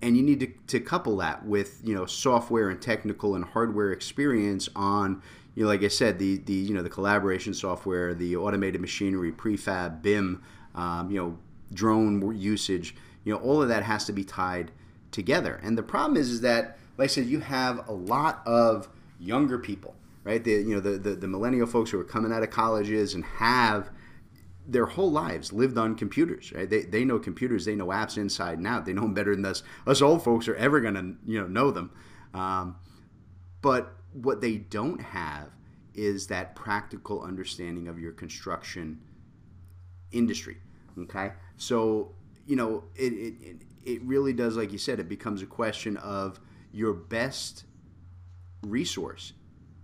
and 0.00 0.16
you 0.16 0.22
need 0.22 0.38
to, 0.38 0.46
to 0.68 0.78
couple 0.78 1.16
that 1.16 1.44
with 1.44 1.80
you 1.82 1.94
know 1.94 2.06
software 2.06 2.68
and 2.68 2.80
technical 2.80 3.34
and 3.34 3.46
hardware 3.46 3.90
experience 3.90 4.68
on 4.76 5.22
you 5.56 5.64
know 5.64 5.68
like 5.68 5.82
I 5.82 5.88
said 5.88 6.20
the 6.20 6.36
the 6.38 6.52
you 6.52 6.74
know 6.74 6.82
the 6.82 6.90
collaboration 6.90 7.52
software, 7.52 8.14
the 8.14 8.36
automated 8.36 8.80
machinery, 8.80 9.32
prefab, 9.32 10.02
BIM, 10.02 10.42
um, 10.76 11.10
you 11.10 11.16
know 11.16 11.38
drone 11.72 12.36
usage, 12.36 12.94
you 13.24 13.32
know 13.32 13.40
all 13.40 13.60
of 13.60 13.68
that 13.68 13.82
has 13.82 14.04
to 14.04 14.12
be 14.12 14.22
tied 14.22 14.70
together. 15.10 15.60
And 15.64 15.76
the 15.76 15.82
problem 15.82 16.16
is 16.16 16.30
is 16.30 16.42
that 16.42 16.78
like 16.98 17.06
I 17.06 17.08
said, 17.08 17.26
you 17.26 17.40
have 17.40 17.88
a 17.88 17.92
lot 17.92 18.42
of 18.46 18.88
younger 19.18 19.58
people, 19.58 19.96
right? 20.22 20.44
The 20.44 20.52
you 20.52 20.74
know 20.74 20.80
the 20.80 20.98
the, 20.98 21.14
the 21.16 21.26
millennial 21.26 21.66
folks 21.66 21.90
who 21.90 21.98
are 21.98 22.04
coming 22.04 22.32
out 22.32 22.44
of 22.44 22.50
colleges 22.50 23.14
and 23.14 23.24
have 23.24 23.90
their 24.68 24.86
whole 24.86 25.10
lives 25.10 25.52
lived 25.52 25.78
on 25.78 25.94
computers, 25.94 26.52
right? 26.52 26.68
They, 26.68 26.82
they 26.82 27.04
know 27.04 27.18
computers, 27.18 27.64
they 27.64 27.76
know 27.76 27.86
apps 27.86 28.18
inside 28.18 28.58
and 28.58 28.66
out. 28.66 28.84
They 28.84 28.92
know 28.92 29.02
them 29.02 29.14
better 29.14 29.34
than 29.34 29.44
us. 29.44 29.62
Us 29.86 30.02
old 30.02 30.24
folks 30.24 30.48
are 30.48 30.56
ever 30.56 30.80
to, 30.80 31.14
you 31.24 31.40
know, 31.40 31.46
know 31.46 31.70
them. 31.70 31.92
Um, 32.34 32.76
but 33.62 33.95
what 34.22 34.40
they 34.40 34.56
don't 34.56 35.00
have 35.00 35.48
is 35.94 36.26
that 36.26 36.54
practical 36.54 37.22
understanding 37.22 37.88
of 37.88 37.98
your 37.98 38.12
construction 38.12 39.00
industry. 40.12 40.58
Okay, 40.98 41.32
so 41.56 42.12
you 42.46 42.56
know 42.56 42.84
it, 42.94 43.12
it 43.12 43.56
it 43.84 44.02
really 44.02 44.32
does, 44.32 44.56
like 44.56 44.72
you 44.72 44.78
said, 44.78 44.98
it 44.98 45.08
becomes 45.08 45.42
a 45.42 45.46
question 45.46 45.96
of 45.98 46.40
your 46.72 46.92
best 46.92 47.64
resource 48.62 49.32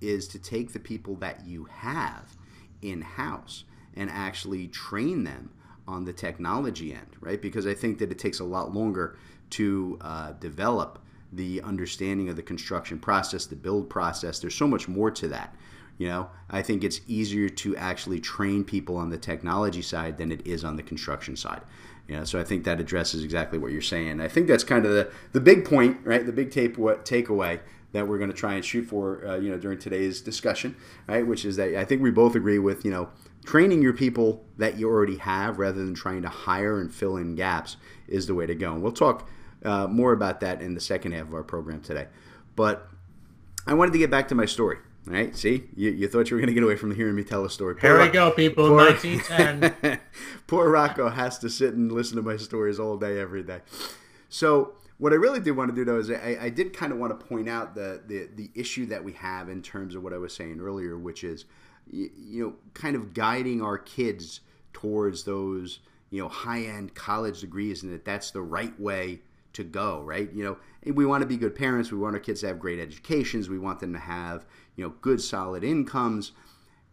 is 0.01 0.27
to 0.29 0.39
take 0.39 0.73
the 0.73 0.81
people 0.81 1.15
that 1.17 1.47
you 1.47 1.65
have 1.65 2.37
in 2.83 3.01
house 3.01 3.65
and 3.95 4.11
actually 4.11 4.67
train 4.67 5.23
them 5.23 5.53
on 5.87 6.05
the 6.05 6.13
technology 6.13 6.93
end, 6.93 7.17
right? 7.21 7.41
Because 7.41 7.67
I 7.67 7.75
think 7.75 7.99
that 7.99 8.11
it 8.11 8.19
takes 8.19 8.41
a 8.41 8.45
lot 8.45 8.75
longer 8.75 9.17
to 9.51 9.99
uh, 10.01 10.33
develop 10.33 10.99
the 11.33 11.63
understanding 11.63 12.29
of 12.29 12.37
the 12.37 12.43
construction 12.43 12.99
process, 12.99 13.47
the 13.47 13.57
build 13.57 13.89
process. 13.89 14.39
There's 14.39 14.55
so 14.55 14.69
much 14.69 14.87
more 14.87 15.11
to 15.11 15.29
that. 15.29 15.55
You 15.99 16.09
know, 16.09 16.31
I 16.51 16.63
think 16.63 16.85
it's 16.85 17.01
easier 17.07 17.49
to 17.49 17.77
actually 17.77 18.21
train 18.21 18.65
people 18.65 18.97
on 18.97 19.11
the 19.11 19.19
technology 19.19 19.83
side 19.83 20.19
than 20.19 20.33
it 20.33 20.47
is 20.47 20.65
on 20.65 20.77
the 20.77 20.83
construction 20.83 21.37
side. 21.37 21.63
You 22.09 22.17
know, 22.17 22.25
so 22.25 22.41
I 22.41 22.45
think 22.45 22.65
that 22.65 22.81
addresses 22.81 23.23
exactly 23.23 23.59
what 23.59 23.73
you're 23.73 23.81
saying. 23.81 24.21
I 24.21 24.29
think 24.29 24.49
that's 24.49 24.65
kind 24.65 24.85
of 24.85 24.93
the, 24.93 25.11
the 25.33 25.41
big 25.41 25.65
point, 25.65 25.99
right? 26.05 26.25
The 26.25 26.33
big 26.33 26.51
tape 26.51 26.77
what 26.77 27.05
takeaway 27.05 27.61
that 27.93 28.09
we're 28.09 28.19
going 28.19 28.31
to 28.31 28.37
try 28.37 28.55
and 28.55 28.65
shoot 28.65 28.85
for, 28.85 29.25
uh, 29.27 29.37
you 29.37 29.51
know, 29.51 29.59
during 29.59 29.79
today's 29.79 30.21
discussion, 30.21 30.75
right? 31.07 31.27
Which 31.27 31.45
is 31.45 31.57
that 31.57 31.77
I 31.79 31.85
think 31.85 32.03
we 32.03 32.11
both 32.11 32.35
agree 32.35 32.59
with, 32.59 32.85
you 32.85 32.91
know, 32.91 33.11
training 33.45 33.83
your 33.83 33.93
people 33.93 34.45
that 34.57 34.79
you 34.79 34.89
already 34.89 35.19
have 35.19 35.59
rather 35.59 35.85
than 35.85 35.95
trying 35.95 36.23
to 36.23 36.29
hire 36.29 36.81
and 36.81 36.93
fill 36.93 37.17
in 37.17 37.35
gaps 37.35 37.77
is 38.09 38.27
the 38.27 38.35
way 38.35 38.47
to 38.47 38.55
go. 38.55 38.73
And 38.73 38.83
we'll 38.83 38.93
talk 38.93 39.29
uh, 39.65 39.87
more 39.87 40.13
about 40.13 40.41
that 40.41 40.61
in 40.63 40.75
the 40.75 40.81
second 40.81 41.13
half 41.13 41.27
of 41.29 41.35
our 41.35 41.43
program 41.43 41.81
today. 41.81 42.09
But 42.57 42.89
I 43.67 43.75
wanted 43.75 43.93
to 43.93 43.99
get 43.99 44.11
back 44.11 44.29
to 44.29 44.35
my 44.35 44.47
story. 44.47 44.79
All 45.09 45.15
right, 45.15 45.35
see, 45.37 45.65
you, 45.75 45.91
you 45.91 46.07
thought 46.07 46.31
you 46.31 46.37
were 46.37 46.41
going 46.41 46.49
to 46.49 46.55
get 46.55 46.63
away 46.63 46.77
from 46.77 46.95
hearing 46.95 47.17
me 47.17 47.25
tell 47.25 47.45
a 47.45 47.51
story. 47.51 47.75
Poor 47.75 47.91
Here 47.91 48.07
we 48.07 48.09
go, 48.09 48.31
people. 48.31 48.69
Poor, 48.69 48.77
1910. 48.77 49.99
poor 50.47 50.71
Rocco 50.71 51.09
has 51.09 51.39
to 51.41 51.51
sit 51.51 51.75
and 51.75 51.91
listen 51.91 52.17
to 52.17 52.23
my 52.23 52.37
stories 52.37 52.79
all 52.79 52.97
day, 52.97 53.19
every 53.19 53.43
day. 53.43 53.61
So, 54.29 54.75
what 54.99 55.13
I 55.13 55.17
really 55.17 55.41
did 55.41 55.53
want 55.53 55.71
to 55.71 55.75
do, 55.75 55.85
though, 55.85 55.99
is 55.99 56.09
I, 56.09 56.39
I 56.43 56.49
did 56.51 56.73
kind 56.73 56.93
of 56.93 56.99
want 56.99 57.19
to 57.19 57.27
point 57.27 57.49
out 57.49 57.75
the, 57.75 58.01
the 58.07 58.29
the 58.37 58.51
issue 58.55 58.87
that 58.87 59.03
we 59.03 59.13
have 59.15 59.49
in 59.49 59.61
terms 59.61 59.97
of 59.97 60.05
what 60.05 60.13
I 60.13 60.19
was 60.19 60.33
saying 60.33 60.61
earlier, 60.61 60.97
which 60.97 61.25
is 61.25 61.47
you, 61.91 62.11
you 62.17 62.45
know, 62.45 62.55
kind 62.75 62.95
of 62.95 63.13
guiding 63.13 63.61
our 63.61 63.79
kids 63.79 64.41
towards 64.73 65.25
those, 65.25 65.81
you 66.11 66.23
know, 66.23 66.29
high 66.29 66.63
end 66.63 66.95
college 66.95 67.41
degrees 67.41 67.83
and 67.83 67.93
that 67.93 68.05
that's 68.05 68.31
the 68.31 68.43
right 68.43 68.79
way 68.79 69.21
to 69.55 69.65
go, 69.65 70.01
right? 70.03 70.31
You 70.33 70.45
know, 70.45 70.59
we 70.93 71.07
want 71.07 71.23
to 71.23 71.27
be 71.27 71.37
good 71.37 71.55
parents. 71.55 71.93
We 71.93 71.99
want 71.99 72.15
our 72.15 72.21
kids 72.21 72.41
to 72.41 72.49
have 72.49 72.59
great 72.59 72.79
educations. 72.79 73.49
We 73.49 73.59
want 73.59 73.81
them 73.81 73.93
to 73.93 73.99
have, 73.99 74.45
you 74.77 74.85
know, 74.85 74.95
good 75.01 75.21
solid 75.21 75.65
incomes. 75.65 76.33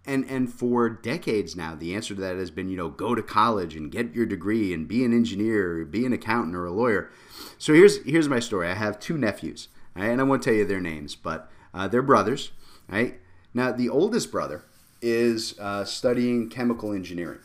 And 0.05 0.25
and 0.29 0.51
for 0.51 0.89
decades 0.89 1.55
now, 1.55 1.75
the 1.75 1.93
answer 1.93 2.15
to 2.15 2.21
that 2.21 2.37
has 2.37 2.51
been, 2.51 2.69
you 2.69 2.77
know, 2.77 2.89
go 2.89 3.15
to 3.15 3.21
college 3.21 3.75
and 3.75 3.91
get 3.91 4.15
your 4.15 4.25
degree 4.25 4.73
and 4.73 4.87
be 4.87 5.03
an 5.03 5.13
engineer, 5.13 5.81
or 5.81 5.85
be 5.85 6.05
an 6.05 6.13
accountant 6.13 6.55
or 6.55 6.65
a 6.65 6.71
lawyer. 6.71 7.11
So 7.57 7.73
here's 7.73 8.03
here's 8.03 8.29
my 8.29 8.39
story. 8.39 8.69
I 8.69 8.75
have 8.75 8.99
two 8.99 9.17
nephews, 9.17 9.67
right? 9.95 10.09
and 10.09 10.21
I 10.21 10.23
won't 10.23 10.41
tell 10.41 10.53
you 10.53 10.65
their 10.65 10.79
names, 10.79 11.15
but 11.15 11.51
uh, 11.73 11.87
they're 11.87 12.01
brothers, 12.01 12.51
right? 12.87 13.19
Now 13.53 13.71
the 13.71 13.89
oldest 13.89 14.31
brother 14.31 14.65
is 15.01 15.57
uh, 15.59 15.85
studying 15.85 16.49
chemical 16.49 16.93
engineering, 16.93 17.39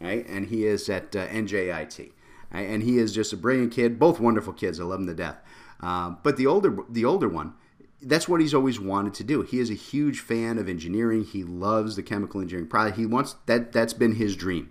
right? 0.00 0.26
And 0.26 0.46
he 0.46 0.66
is 0.66 0.88
at 0.88 1.14
uh, 1.14 1.26
NJIT? 1.28 2.12
And 2.50 2.82
he 2.82 2.98
is 2.98 3.12
just 3.12 3.32
a 3.32 3.36
brilliant 3.36 3.72
kid. 3.72 3.98
Both 3.98 4.20
wonderful 4.20 4.52
kids. 4.52 4.80
I 4.80 4.84
love 4.84 5.00
them 5.00 5.08
to 5.08 5.14
death. 5.14 5.38
Um, 5.80 6.18
but 6.22 6.36
the 6.36 6.46
older, 6.46 6.78
the 6.88 7.04
older 7.04 7.28
one, 7.28 7.54
that's 8.00 8.28
what 8.28 8.40
he's 8.40 8.54
always 8.54 8.80
wanted 8.80 9.14
to 9.14 9.24
do. 9.24 9.42
He 9.42 9.58
is 9.58 9.70
a 9.70 9.74
huge 9.74 10.20
fan 10.20 10.58
of 10.58 10.68
engineering. 10.68 11.24
He 11.24 11.44
loves 11.44 11.96
the 11.96 12.02
chemical 12.02 12.40
engineering 12.40 12.68
product. 12.68 12.96
He 12.96 13.06
wants 13.06 13.36
that. 13.46 13.72
That's 13.72 13.92
been 13.92 14.14
his 14.16 14.36
dream, 14.36 14.70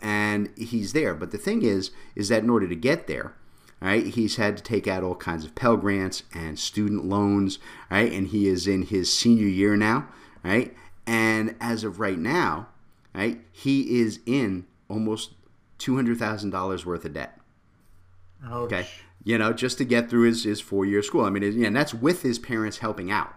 and 0.00 0.50
he's 0.56 0.92
there. 0.92 1.14
But 1.14 1.30
the 1.30 1.38
thing 1.38 1.62
is, 1.62 1.90
is 2.14 2.28
that 2.28 2.42
in 2.42 2.50
order 2.50 2.68
to 2.68 2.76
get 2.76 3.06
there, 3.06 3.34
right, 3.80 4.06
he's 4.06 4.36
had 4.36 4.56
to 4.56 4.62
take 4.62 4.86
out 4.86 5.02
all 5.02 5.16
kinds 5.16 5.44
of 5.44 5.54
Pell 5.54 5.76
grants 5.76 6.22
and 6.32 6.58
student 6.58 7.04
loans, 7.04 7.58
right, 7.90 8.12
and 8.12 8.28
he 8.28 8.46
is 8.48 8.66
in 8.66 8.82
his 8.82 9.12
senior 9.12 9.48
year 9.48 9.76
now, 9.76 10.08
right, 10.44 10.74
and 11.06 11.56
as 11.60 11.82
of 11.82 11.98
right 11.98 12.18
now, 12.18 12.68
right, 13.12 13.40
he 13.50 14.00
is 14.00 14.20
in 14.24 14.66
almost 14.88 15.32
two 15.82 15.96
hundred 15.96 16.16
thousand 16.16 16.50
dollars 16.50 16.86
worth 16.86 17.04
of 17.04 17.12
debt. 17.12 17.38
Ouch. 18.44 18.72
Okay, 18.72 18.86
you 19.24 19.36
know, 19.36 19.52
just 19.52 19.78
to 19.78 19.84
get 19.84 20.08
through 20.08 20.28
his, 20.28 20.44
his 20.44 20.60
four 20.60 20.86
year 20.86 21.02
school. 21.02 21.24
I 21.24 21.30
mean, 21.30 21.42
and 21.42 21.76
that's 21.76 21.92
with 21.92 22.22
his 22.22 22.38
parents 22.38 22.78
helping 22.78 23.10
out. 23.10 23.34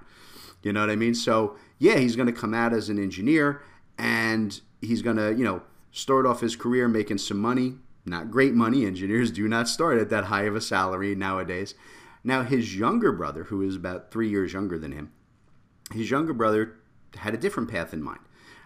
You 0.62 0.72
know 0.72 0.80
what 0.80 0.90
I 0.90 0.96
mean? 0.96 1.16
So 1.16 1.58
yeah, 1.80 1.98
he's 1.98 2.16
going 2.16 2.28
to 2.28 2.40
come 2.40 2.54
out 2.54 2.72
as 2.72 2.88
an 2.90 3.00
engineer, 3.00 3.62
and 3.98 4.60
he's 4.80 5.02
going 5.02 5.18
to 5.18 5.34
you 5.34 5.44
know 5.44 5.64
start 5.92 6.26
off 6.26 6.42
his 6.42 6.56
career 6.56 6.88
making 6.88 7.18
some 7.18 7.40
money. 7.40 7.76
Not 8.06 8.30
great 8.30 8.54
money. 8.54 8.86
Engineers 8.86 9.32
do 9.32 9.48
not 9.48 9.68
start 9.68 9.98
at 9.98 10.12
that 10.12 10.26
high 10.26 10.44
of 10.44 10.56
a 10.56 10.62
salary 10.62 11.16
nowadays. 11.16 11.74
Now 12.24 12.44
his 12.44 12.76
younger 12.76 13.12
brother, 13.12 13.46
who 13.46 13.64
is 13.64 13.76
about 13.76 14.12
three 14.12 14.30
years 14.30 14.54
younger 14.54 14.78
than 14.78 14.92
him, 14.92 15.12
his 15.92 16.12
younger 16.12 16.34
brother 16.34 16.76
had 17.18 17.34
a 17.34 17.38
different 17.38 17.72
path 17.72 17.94
in 17.94 18.04
mind. 18.04 18.20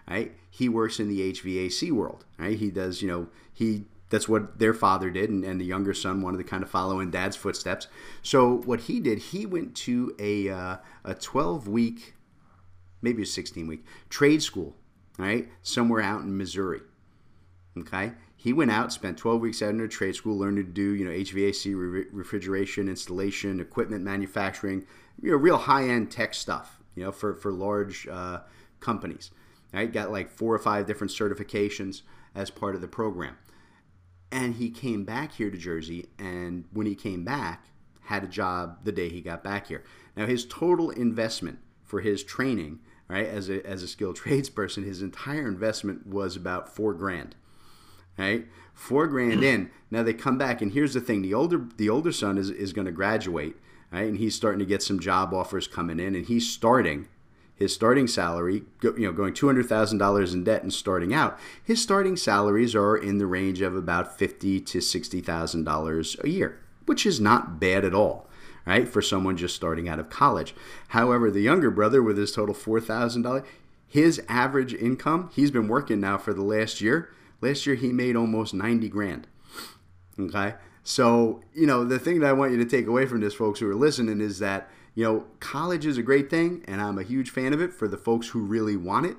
Right? 0.08 0.32
He 0.50 0.68
works 0.68 0.98
in 0.98 1.08
the 1.08 1.32
HVAC 1.32 1.92
world. 1.92 2.24
Right? 2.38 2.58
He 2.58 2.70
does, 2.70 3.02
you 3.02 3.08
know, 3.08 3.28
he 3.52 3.84
that's 4.10 4.28
what 4.28 4.58
their 4.58 4.74
father 4.74 5.08
did, 5.08 5.30
and, 5.30 5.44
and 5.44 5.60
the 5.60 5.64
younger 5.64 5.94
son 5.94 6.20
wanted 6.20 6.38
to 6.38 6.44
kind 6.44 6.64
of 6.64 6.70
follow 6.70 6.98
in 6.98 7.12
dad's 7.12 7.36
footsteps. 7.36 7.86
So 8.22 8.56
what 8.62 8.80
he 8.80 8.98
did, 8.98 9.18
he 9.18 9.46
went 9.46 9.76
to 9.76 10.14
a 10.18 10.48
uh, 10.48 10.76
a 11.04 11.14
12 11.14 11.68
week, 11.68 12.14
maybe 13.00 13.22
a 13.22 13.26
16 13.26 13.66
week 13.66 13.84
trade 14.08 14.42
school, 14.42 14.76
right, 15.18 15.48
somewhere 15.62 16.02
out 16.02 16.22
in 16.22 16.36
Missouri. 16.36 16.80
Okay, 17.78 18.12
he 18.36 18.52
went 18.52 18.72
out, 18.72 18.92
spent 18.92 19.16
12 19.16 19.40
weeks 19.40 19.62
out 19.62 19.70
in 19.70 19.80
a 19.80 19.86
trade 19.86 20.16
school, 20.16 20.36
learned 20.36 20.56
to 20.56 20.64
do 20.64 20.94
you 20.94 21.04
know 21.04 21.12
HVAC, 21.12 21.74
re- 21.76 22.06
refrigeration, 22.10 22.88
installation, 22.88 23.60
equipment 23.60 24.02
manufacturing, 24.02 24.84
you 25.22 25.30
know, 25.30 25.36
real 25.36 25.56
high 25.56 25.88
end 25.88 26.10
tech 26.10 26.34
stuff 26.34 26.80
you 26.94 27.04
know, 27.04 27.12
for, 27.12 27.34
for 27.34 27.52
large 27.52 28.06
uh, 28.08 28.40
companies. 28.80 29.30
Right? 29.72 29.92
Got 29.92 30.10
like 30.10 30.30
four 30.30 30.54
or 30.54 30.58
five 30.58 30.86
different 30.86 31.12
certifications 31.12 32.02
as 32.34 32.50
part 32.50 32.74
of 32.74 32.80
the 32.80 32.88
program. 32.88 33.36
And 34.32 34.54
he 34.56 34.70
came 34.70 35.04
back 35.04 35.32
here 35.32 35.50
to 35.50 35.56
Jersey, 35.56 36.08
and 36.18 36.64
when 36.72 36.86
he 36.86 36.94
came 36.94 37.24
back, 37.24 37.66
had 38.02 38.24
a 38.24 38.28
job 38.28 38.78
the 38.84 38.92
day 38.92 39.08
he 39.08 39.20
got 39.20 39.42
back 39.42 39.68
here. 39.68 39.84
Now, 40.16 40.26
his 40.26 40.44
total 40.44 40.90
investment 40.90 41.58
for 41.84 42.00
his 42.00 42.22
training, 42.22 42.80
right, 43.08 43.26
as 43.26 43.48
a, 43.48 43.64
as 43.66 43.82
a 43.82 43.88
skilled 43.88 44.18
tradesperson, 44.20 44.84
his 44.84 45.02
entire 45.02 45.48
investment 45.48 46.06
was 46.06 46.36
about 46.36 46.74
four 46.74 46.94
grand. 46.94 47.34
Right? 48.18 48.46
Four 48.74 49.06
grand 49.06 49.42
in. 49.42 49.70
Now 49.90 50.02
they 50.02 50.12
come 50.12 50.36
back, 50.36 50.60
and 50.60 50.72
here's 50.72 50.94
the 50.94 51.00
thing: 51.00 51.22
the 51.22 51.32
older 51.32 51.66
the 51.76 51.88
older 51.88 52.12
son 52.12 52.36
is, 52.36 52.50
is 52.50 52.72
going 52.72 52.84
to 52.86 52.92
graduate, 52.92 53.56
right? 53.90 54.06
And 54.06 54.18
he's 54.18 54.34
starting 54.34 54.58
to 54.58 54.66
get 54.66 54.82
some 54.82 55.00
job 55.00 55.32
offers 55.32 55.66
coming 55.66 55.98
in, 55.98 56.14
and 56.14 56.26
he's 56.26 56.50
starting 56.50 57.08
his 57.60 57.74
starting 57.74 58.08
salary, 58.08 58.62
you 58.82 58.94
know, 59.00 59.12
going 59.12 59.34
two 59.34 59.46
hundred 59.46 59.68
thousand 59.68 59.98
dollars 59.98 60.32
in 60.32 60.42
debt 60.42 60.62
and 60.62 60.72
starting 60.72 61.12
out. 61.12 61.38
His 61.62 61.80
starting 61.80 62.16
salaries 62.16 62.74
are 62.74 62.96
in 62.96 63.18
the 63.18 63.26
range 63.26 63.60
of 63.60 63.76
about 63.76 64.18
fifty 64.18 64.58
to 64.60 64.80
sixty 64.80 65.20
thousand 65.20 65.64
dollars 65.64 66.16
a 66.24 66.28
year, 66.28 66.58
which 66.86 67.04
is 67.04 67.20
not 67.20 67.60
bad 67.60 67.84
at 67.84 67.94
all, 67.94 68.26
right, 68.64 68.88
for 68.88 69.02
someone 69.02 69.36
just 69.36 69.54
starting 69.54 69.90
out 69.90 69.98
of 69.98 70.08
college. 70.08 70.54
However, 70.88 71.30
the 71.30 71.42
younger 71.42 71.70
brother 71.70 72.02
with 72.02 72.16
his 72.16 72.32
total 72.32 72.54
$4,000, 72.54 73.44
his 73.86 74.22
average 74.26 74.72
income, 74.72 75.30
he's 75.34 75.50
been 75.50 75.68
working 75.68 76.00
now 76.00 76.16
for 76.16 76.32
the 76.32 76.42
last 76.42 76.80
year. 76.80 77.10
Last 77.42 77.66
year 77.66 77.76
he 77.76 77.92
made 77.92 78.16
almost 78.16 78.54
90 78.54 78.88
grand. 78.88 79.26
Okay? 80.18 80.54
So, 80.82 81.42
you 81.54 81.66
know, 81.66 81.84
the 81.84 81.98
thing 81.98 82.20
that 82.20 82.28
I 82.28 82.32
want 82.32 82.52
you 82.52 82.58
to 82.58 82.64
take 82.64 82.86
away 82.86 83.04
from 83.04 83.20
this, 83.20 83.34
folks 83.34 83.60
who 83.60 83.68
are 83.68 83.74
listening, 83.74 84.20
is 84.20 84.38
that, 84.38 84.68
you 84.94 85.04
know, 85.04 85.26
college 85.38 85.86
is 85.86 85.98
a 85.98 86.02
great 86.02 86.30
thing, 86.30 86.64
and 86.66 86.80
I'm 86.80 86.98
a 86.98 87.02
huge 87.02 87.30
fan 87.30 87.52
of 87.52 87.60
it 87.60 87.72
for 87.72 87.88
the 87.88 87.96
folks 87.96 88.28
who 88.28 88.40
really 88.40 88.76
want 88.76 89.06
it. 89.06 89.16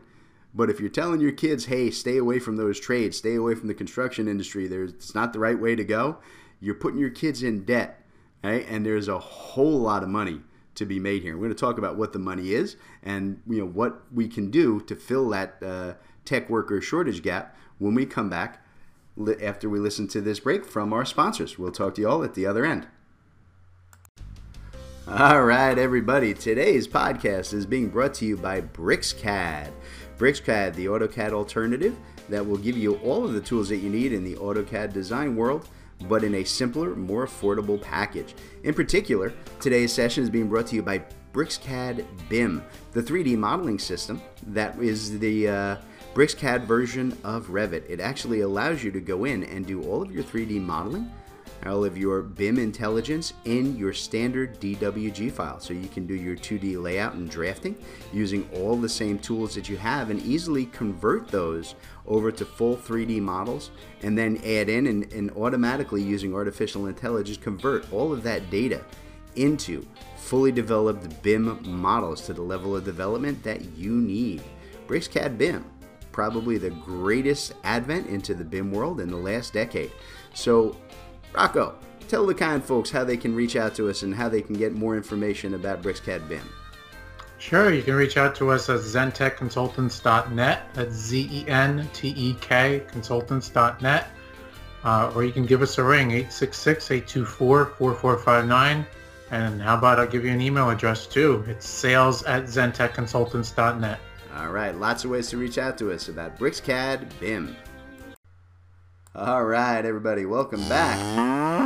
But 0.54 0.70
if 0.70 0.80
you're 0.80 0.90
telling 0.90 1.22
your 1.22 1.32
kids, 1.32 1.66
hey, 1.66 1.92
stay 1.92 2.18
away 2.18 2.40
from 2.40 2.58
those 2.58 2.80
trades, 2.80 3.18
stay 3.18 3.36
away 3.36 3.56
from 3.56 3.68
the 3.68 3.74
construction 3.74 4.28
industry, 4.28 4.68
there's, 4.68 4.92
it's 4.92 5.16
not 5.16 5.32
the 5.32 5.40
right 5.40 5.60
way 5.60 5.76
to 5.76 5.84
go, 5.84 6.18
you're 6.60 6.76
putting 6.76 7.00
your 7.00 7.10
kids 7.10 7.42
in 7.42 7.64
debt. 7.64 7.98
Right? 8.44 8.66
And 8.68 8.86
there's 8.86 9.08
a 9.08 9.20
whole 9.20 9.80
lot 9.80 10.04
of 10.04 10.10
money 10.10 10.42
to 10.76 10.86
be 10.86 11.00
made 11.00 11.22
here. 11.22 11.36
We're 11.36 11.46
going 11.46 11.56
to 11.56 11.60
talk 11.60 11.78
about 11.78 11.96
what 11.96 12.14
the 12.14 12.20
money 12.20 12.54
is 12.54 12.76
and 13.04 13.42
you 13.48 13.60
know 13.60 13.68
what 13.68 14.02
we 14.12 14.28
can 14.28 14.50
do 14.50 14.80
to 14.82 14.96
fill 14.96 15.30
that 15.30 15.62
uh, 15.62 15.94
tech 16.26 16.50
worker 16.50 16.82
shortage 16.82 17.22
gap 17.22 17.56
when 17.78 17.94
we 17.94 18.06
come 18.06 18.30
back 18.30 18.66
after 19.44 19.70
we 19.70 19.80
listen 19.80 20.08
to 20.08 20.22
this 20.22 20.40
break 20.40 20.66
from 20.66 20.94
our 20.94 21.06
sponsors. 21.06 21.60
We'll 21.60 21.72
talk 21.72 21.96
to 21.96 22.02
you 22.02 22.10
all 22.10 22.24
at 22.24 22.34
the 22.34 22.46
other 22.46 22.66
end. 22.66 22.88
All 25.08 25.44
right, 25.44 25.78
everybody. 25.80 26.36
Today's 26.36 26.88
podcast 26.88 27.56
is 27.56 27.66
being 27.66 27.90
brought 27.90 28.14
to 28.16 28.26
you 28.26 28.38
by 28.38 28.62
BricsCAD. 28.62 29.72
BricsCAD, 30.20 30.76
the 30.76 30.86
AutoCAD 30.86 31.32
alternative 31.32 31.98
that 32.30 32.46
will 32.46 32.58
give 32.58 32.78
you 32.78 32.98
all 32.98 33.26
of 33.26 33.34
the 33.34 33.42
tools 33.42 33.68
that 33.70 33.78
you 33.78 33.90
need 33.90 34.14
in 34.14 34.24
the 34.24 34.36
AutoCAD 34.36 34.94
design 34.94 35.36
world, 35.36 35.68
but 36.08 36.24
in 36.24 36.36
a 36.36 36.44
simpler, 36.44 36.96
more 36.96 37.26
affordable 37.26 37.82
package. 37.82 38.36
In 38.64 38.76
particular, 38.76 39.34
today's 39.60 39.92
session 39.92 40.24
is 40.24 40.30
being 40.30 40.48
brought 40.48 40.68
to 40.68 40.76
you 40.76 40.84
by 40.84 41.02
BricsCAD 41.34 42.06
BIM, 42.30 42.64
the 42.92 43.02
3D 43.02 43.36
modeling 43.36 43.80
system 43.80 44.22
that 44.48 44.78
is 44.80 45.18
the 45.18 45.48
uh, 45.48 45.78
BricsCAD 46.14 46.66
version 46.66 47.18
of 47.24 47.48
Revit. 47.48 47.90
It 47.90 48.00
actually 48.00 48.42
allows 48.42 48.84
you 48.84 48.92
to 48.92 49.02
go 49.02 49.26
in 49.26 49.46
and 49.46 49.66
do 49.66 49.82
all 49.82 50.04
of 50.04 50.12
your 50.12 50.24
3D 50.24 50.62
modeling 50.62 51.12
all 51.66 51.86
of 51.86 51.98
your 51.98 52.22
BIM 52.22 52.58
intelligence 52.58 53.34
in 53.46 53.78
your 53.78 53.94
standard 53.94 54.60
DWG 54.60 55.32
file. 55.32 55.60
So 55.60 55.74
you 55.74 55.88
can 55.88 56.08
do 56.08 56.16
your 56.16 56.36
2D 56.36 56.82
layout 56.82 57.14
and 57.14 57.30
drafting 57.30 57.76
using 58.12 58.50
all 58.56 58.76
the 58.76 58.90
same 58.90 59.20
tools 59.20 59.56
that 59.56 59.70
you 59.70 59.78
have 59.78 60.10
and 60.10 60.22
easily 60.22 60.66
convert 60.68 61.28
those 61.28 61.76
over 62.08 62.32
to 62.32 62.46
full 62.46 62.76
3D 62.76 63.22
models 63.22 63.72
and 64.02 64.18
then 64.18 64.38
add 64.38 64.70
in 64.70 64.88
and, 64.88 65.12
and 65.14 65.32
automatically 65.32 66.02
using 66.02 66.34
artificial 66.34 66.88
intelligence 66.88 67.38
convert 67.38 67.92
all 67.94 68.12
of 68.12 68.24
that 68.24 68.50
data 68.50 68.84
into 69.36 69.86
fully 70.18 70.52
developed 70.52 71.22
BIM 71.22 71.60
models 71.64 72.26
to 72.26 72.34
the 72.34 72.42
level 72.42 72.76
of 72.76 72.84
development 72.84 73.44
that 73.44 73.64
you 73.78 73.92
need. 73.94 74.42
BricsCAD 74.88 75.38
BIM, 75.38 75.66
probably 76.12 76.58
the 76.58 76.70
greatest 76.70 77.54
advent 77.64 78.08
into 78.08 78.34
the 78.34 78.44
BIM 78.44 78.72
world 78.72 79.00
in 79.00 79.10
the 79.10 79.18
last 79.18 79.54
decade. 79.54 79.92
So 80.34 80.76
Rocco, 81.34 81.76
tell 82.08 82.26
the 82.26 82.34
kind 82.34 82.64
folks 82.64 82.90
how 82.92 83.04
they 83.04 83.18
can 83.18 83.36
reach 83.36 83.56
out 83.56 83.76
to 83.76 83.88
us 83.90 84.04
and 84.04 84.14
how 84.14 84.30
they 84.30 84.42
can 84.42 84.56
get 84.56 84.74
more 84.74 84.98
information 84.98 85.54
about 85.54 85.82
BricsCAD 85.82 86.28
BIM. 86.28 86.50
Sure, 87.38 87.74
you 87.74 87.82
can 87.82 87.96
reach 87.96 88.18
out 88.18 88.36
to 88.36 88.52
us 88.52 88.70
at 88.70 88.82
zentekconsultants.net. 88.82 90.74
That's 90.74 90.94
Z-E-N-T-E-K 90.94 92.84
consultants.net. 92.88 94.08
Uh, 94.84 95.12
or 95.16 95.24
you 95.24 95.32
can 95.32 95.46
give 95.46 95.62
us 95.62 95.78
a 95.78 95.84
ring, 95.84 96.10
866-824-4459. 96.12 98.86
And 99.32 99.62
how 99.62 99.78
about 99.78 100.00
I'll 100.00 100.08
give 100.08 100.26
you 100.26 100.32
an 100.32 100.42
email 100.42 100.70
address 100.70 101.08
too. 101.08 101.46
It's 101.48 101.68
sales 101.68 102.24
at 102.24 102.44
zentekconsultants.net. 102.44 104.00
All 104.36 104.50
right, 104.50 104.76
lots 104.76 105.04
of 105.04 105.12
ways 105.12 105.30
to 105.30 105.38
reach 105.38 105.58
out 105.58 105.78
to 105.80 105.92
us 105.92 106.10
about 106.10 106.38
BricsCAD 106.38 107.08
BIM. 107.20 107.56
All 109.14 109.44
right, 109.44 109.86
everybody, 109.86 110.26
welcome 110.26 110.62
back 110.70 110.98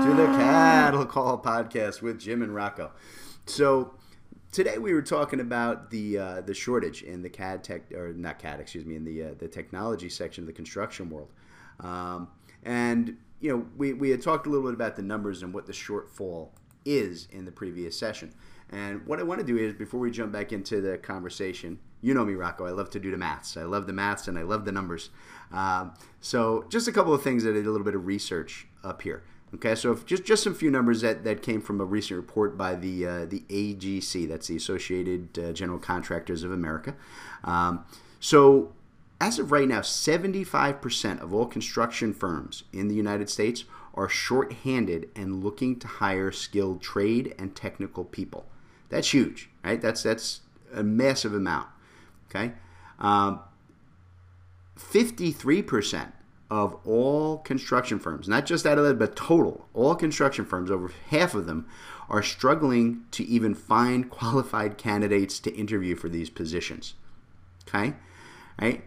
to 0.03 0.15
the 0.15 0.25
Cattle 0.25 1.05
Call 1.05 1.37
podcast 1.37 2.01
with 2.01 2.19
Jim 2.19 2.41
and 2.41 2.55
Rocco. 2.55 2.91
So 3.45 3.93
today 4.51 4.79
we 4.79 4.95
were 4.95 5.03
talking 5.03 5.39
about 5.39 5.91
the 5.91 6.17
uh, 6.17 6.41
the 6.41 6.55
shortage 6.55 7.03
in 7.03 7.21
the 7.21 7.29
CAD 7.29 7.63
tech 7.63 7.91
or 7.91 8.13
not 8.13 8.39
CAD, 8.39 8.59
excuse 8.61 8.83
me, 8.83 8.95
in 8.95 9.05
the 9.05 9.23
uh, 9.25 9.29
the 9.37 9.47
technology 9.47 10.09
section 10.09 10.43
of 10.43 10.47
the 10.47 10.53
construction 10.53 11.11
world, 11.11 11.29
um, 11.81 12.29
and 12.63 13.15
you 13.39 13.55
know 13.55 13.67
we 13.77 13.93
we 13.93 14.09
had 14.09 14.23
talked 14.23 14.47
a 14.47 14.49
little 14.49 14.65
bit 14.65 14.73
about 14.73 14.95
the 14.95 15.03
numbers 15.03 15.43
and 15.43 15.53
what 15.53 15.67
the 15.67 15.71
shortfall 15.71 16.49
is 16.83 17.27
in 17.31 17.45
the 17.45 17.51
previous 17.51 17.95
session. 17.95 18.33
And 18.71 19.05
what 19.05 19.19
I 19.19 19.23
want 19.23 19.39
to 19.39 19.45
do 19.45 19.55
is, 19.55 19.75
before 19.75 19.99
we 19.99 20.09
jump 20.09 20.31
back 20.31 20.51
into 20.51 20.81
the 20.81 20.97
conversation, 20.97 21.77
you 22.01 22.13
know 22.13 22.25
me, 22.25 22.33
Rocco. 22.33 22.65
I 22.65 22.71
love 22.71 22.89
to 22.91 22.99
do 22.99 23.11
the 23.11 23.17
maths. 23.17 23.55
I 23.55 23.63
love 23.63 23.85
the 23.87 23.93
maths 23.93 24.27
and 24.27 24.37
I 24.37 24.41
love 24.41 24.65
the 24.65 24.71
numbers. 24.71 25.11
Um, 25.51 25.93
so, 26.21 26.65
just 26.69 26.87
a 26.87 26.91
couple 26.91 27.13
of 27.13 27.21
things 27.21 27.43
that 27.43 27.51
I 27.51 27.53
did 27.53 27.67
a 27.67 27.71
little 27.71 27.85
bit 27.85 27.95
of 27.95 28.05
research 28.05 28.67
up 28.83 29.01
here. 29.01 29.23
Okay, 29.53 29.75
so 29.75 29.95
just 29.95 30.25
just 30.25 30.43
some 30.43 30.53
few 30.53 30.69
numbers 30.69 31.01
that, 31.01 31.23
that 31.23 31.41
came 31.41 31.61
from 31.61 31.79
a 31.79 31.85
recent 31.85 32.17
report 32.17 32.57
by 32.57 32.75
the 32.75 33.05
uh, 33.05 33.25
the 33.25 33.41
AGC, 33.49 34.27
that's 34.27 34.47
the 34.47 34.57
Associated 34.57 35.39
uh, 35.39 35.53
General 35.53 35.79
Contractors 35.79 36.43
of 36.43 36.51
America. 36.51 36.95
Um, 37.43 37.85
so, 38.19 38.73
as 39.21 39.39
of 39.39 39.51
right 39.51 39.67
now, 39.67 39.79
75% 39.79 41.21
of 41.21 41.33
all 41.33 41.45
construction 41.45 42.13
firms 42.13 42.63
in 42.73 42.87
the 42.87 42.95
United 42.95 43.29
States 43.29 43.63
are 43.93 44.09
short-handed 44.09 45.09
and 45.15 45.41
looking 45.43 45.79
to 45.79 45.87
hire 45.87 46.31
skilled 46.31 46.81
trade 46.81 47.33
and 47.39 47.55
technical 47.55 48.03
people. 48.03 48.45
That's 48.89 49.13
huge, 49.13 49.49
right? 49.63 49.81
That's 49.81 50.03
that's 50.03 50.41
a 50.73 50.83
massive 50.83 51.33
amount. 51.33 51.67
Okay, 52.29 52.53
um, 52.99 53.39
fifty-three 54.75 55.61
percent 55.61 56.13
of 56.49 56.75
all 56.85 57.39
construction 57.39 57.99
firms, 57.99 58.27
not 58.27 58.45
just 58.45 58.65
out 58.65 58.77
of 58.77 58.83
that, 58.85 58.99
but 58.99 59.15
total, 59.15 59.67
all 59.73 59.95
construction 59.95 60.45
firms, 60.45 60.69
over 60.69 60.91
half 61.09 61.33
of 61.33 61.47
them 61.47 61.67
are 62.09 62.21
struggling 62.21 63.03
to 63.11 63.23
even 63.23 63.55
find 63.55 64.09
qualified 64.09 64.77
candidates 64.77 65.39
to 65.39 65.55
interview 65.55 65.95
for 65.95 66.09
these 66.09 66.29
positions. 66.29 66.93
Okay, 67.67 67.95
right? 68.61 68.83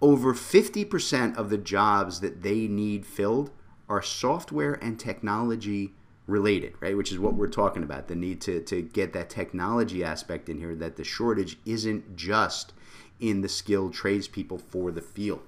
Over 0.00 0.34
50% 0.34 1.36
of 1.36 1.50
the 1.50 1.58
jobs 1.58 2.20
that 2.20 2.42
they 2.42 2.68
need 2.68 3.06
filled 3.06 3.50
are 3.88 4.02
software 4.02 4.74
and 4.74 5.00
technology 5.00 5.94
related, 6.26 6.74
right? 6.80 6.96
Which 6.96 7.10
is 7.10 7.18
what 7.18 7.34
we're 7.34 7.48
talking 7.48 7.82
about 7.82 8.06
the 8.06 8.14
need 8.14 8.40
to, 8.42 8.60
to 8.64 8.82
get 8.82 9.14
that 9.14 9.30
technology 9.30 10.04
aspect 10.04 10.48
in 10.50 10.58
here, 10.58 10.76
that 10.76 10.96
the 10.96 11.04
shortage 11.04 11.58
isn't 11.64 12.14
just 12.14 12.74
in 13.20 13.40
the 13.40 13.48
skilled 13.48 13.94
tradespeople 13.94 14.58
for 14.58 14.90
the 14.90 15.00
field. 15.00 15.42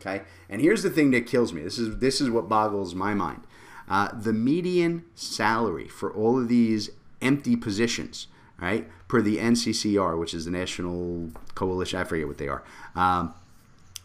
Okay, 0.00 0.22
and 0.48 0.60
here's 0.60 0.82
the 0.82 0.90
thing 0.90 1.10
that 1.10 1.26
kills 1.26 1.52
me. 1.52 1.62
This 1.62 1.78
is 1.78 1.98
this 1.98 2.20
is 2.20 2.30
what 2.30 2.48
boggles 2.48 2.94
my 2.94 3.14
mind. 3.14 3.42
Uh, 3.88 4.10
the 4.12 4.32
median 4.32 5.04
salary 5.14 5.88
for 5.88 6.12
all 6.12 6.38
of 6.38 6.48
these 6.48 6.90
empty 7.22 7.56
positions, 7.56 8.26
right, 8.60 8.86
per 9.08 9.22
the 9.22 9.38
NCCR, 9.38 10.18
which 10.18 10.34
is 10.34 10.44
the 10.44 10.50
National 10.50 11.30
Coalition, 11.54 11.98
I 11.98 12.04
forget 12.04 12.28
what 12.28 12.38
they 12.38 12.48
are, 12.48 12.62
um, 12.94 13.34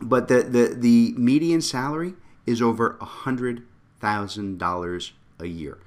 but 0.02 0.28
the, 0.30 0.42
the 0.44 0.74
the 0.76 1.14
median 1.18 1.62
salary 1.62 2.14
is 2.46 2.62
over 2.62 2.98
a 3.00 3.06
hundred 3.06 3.64
thousand 4.00 4.58
dollars 4.58 5.14
a 5.40 5.46
year. 5.46 5.78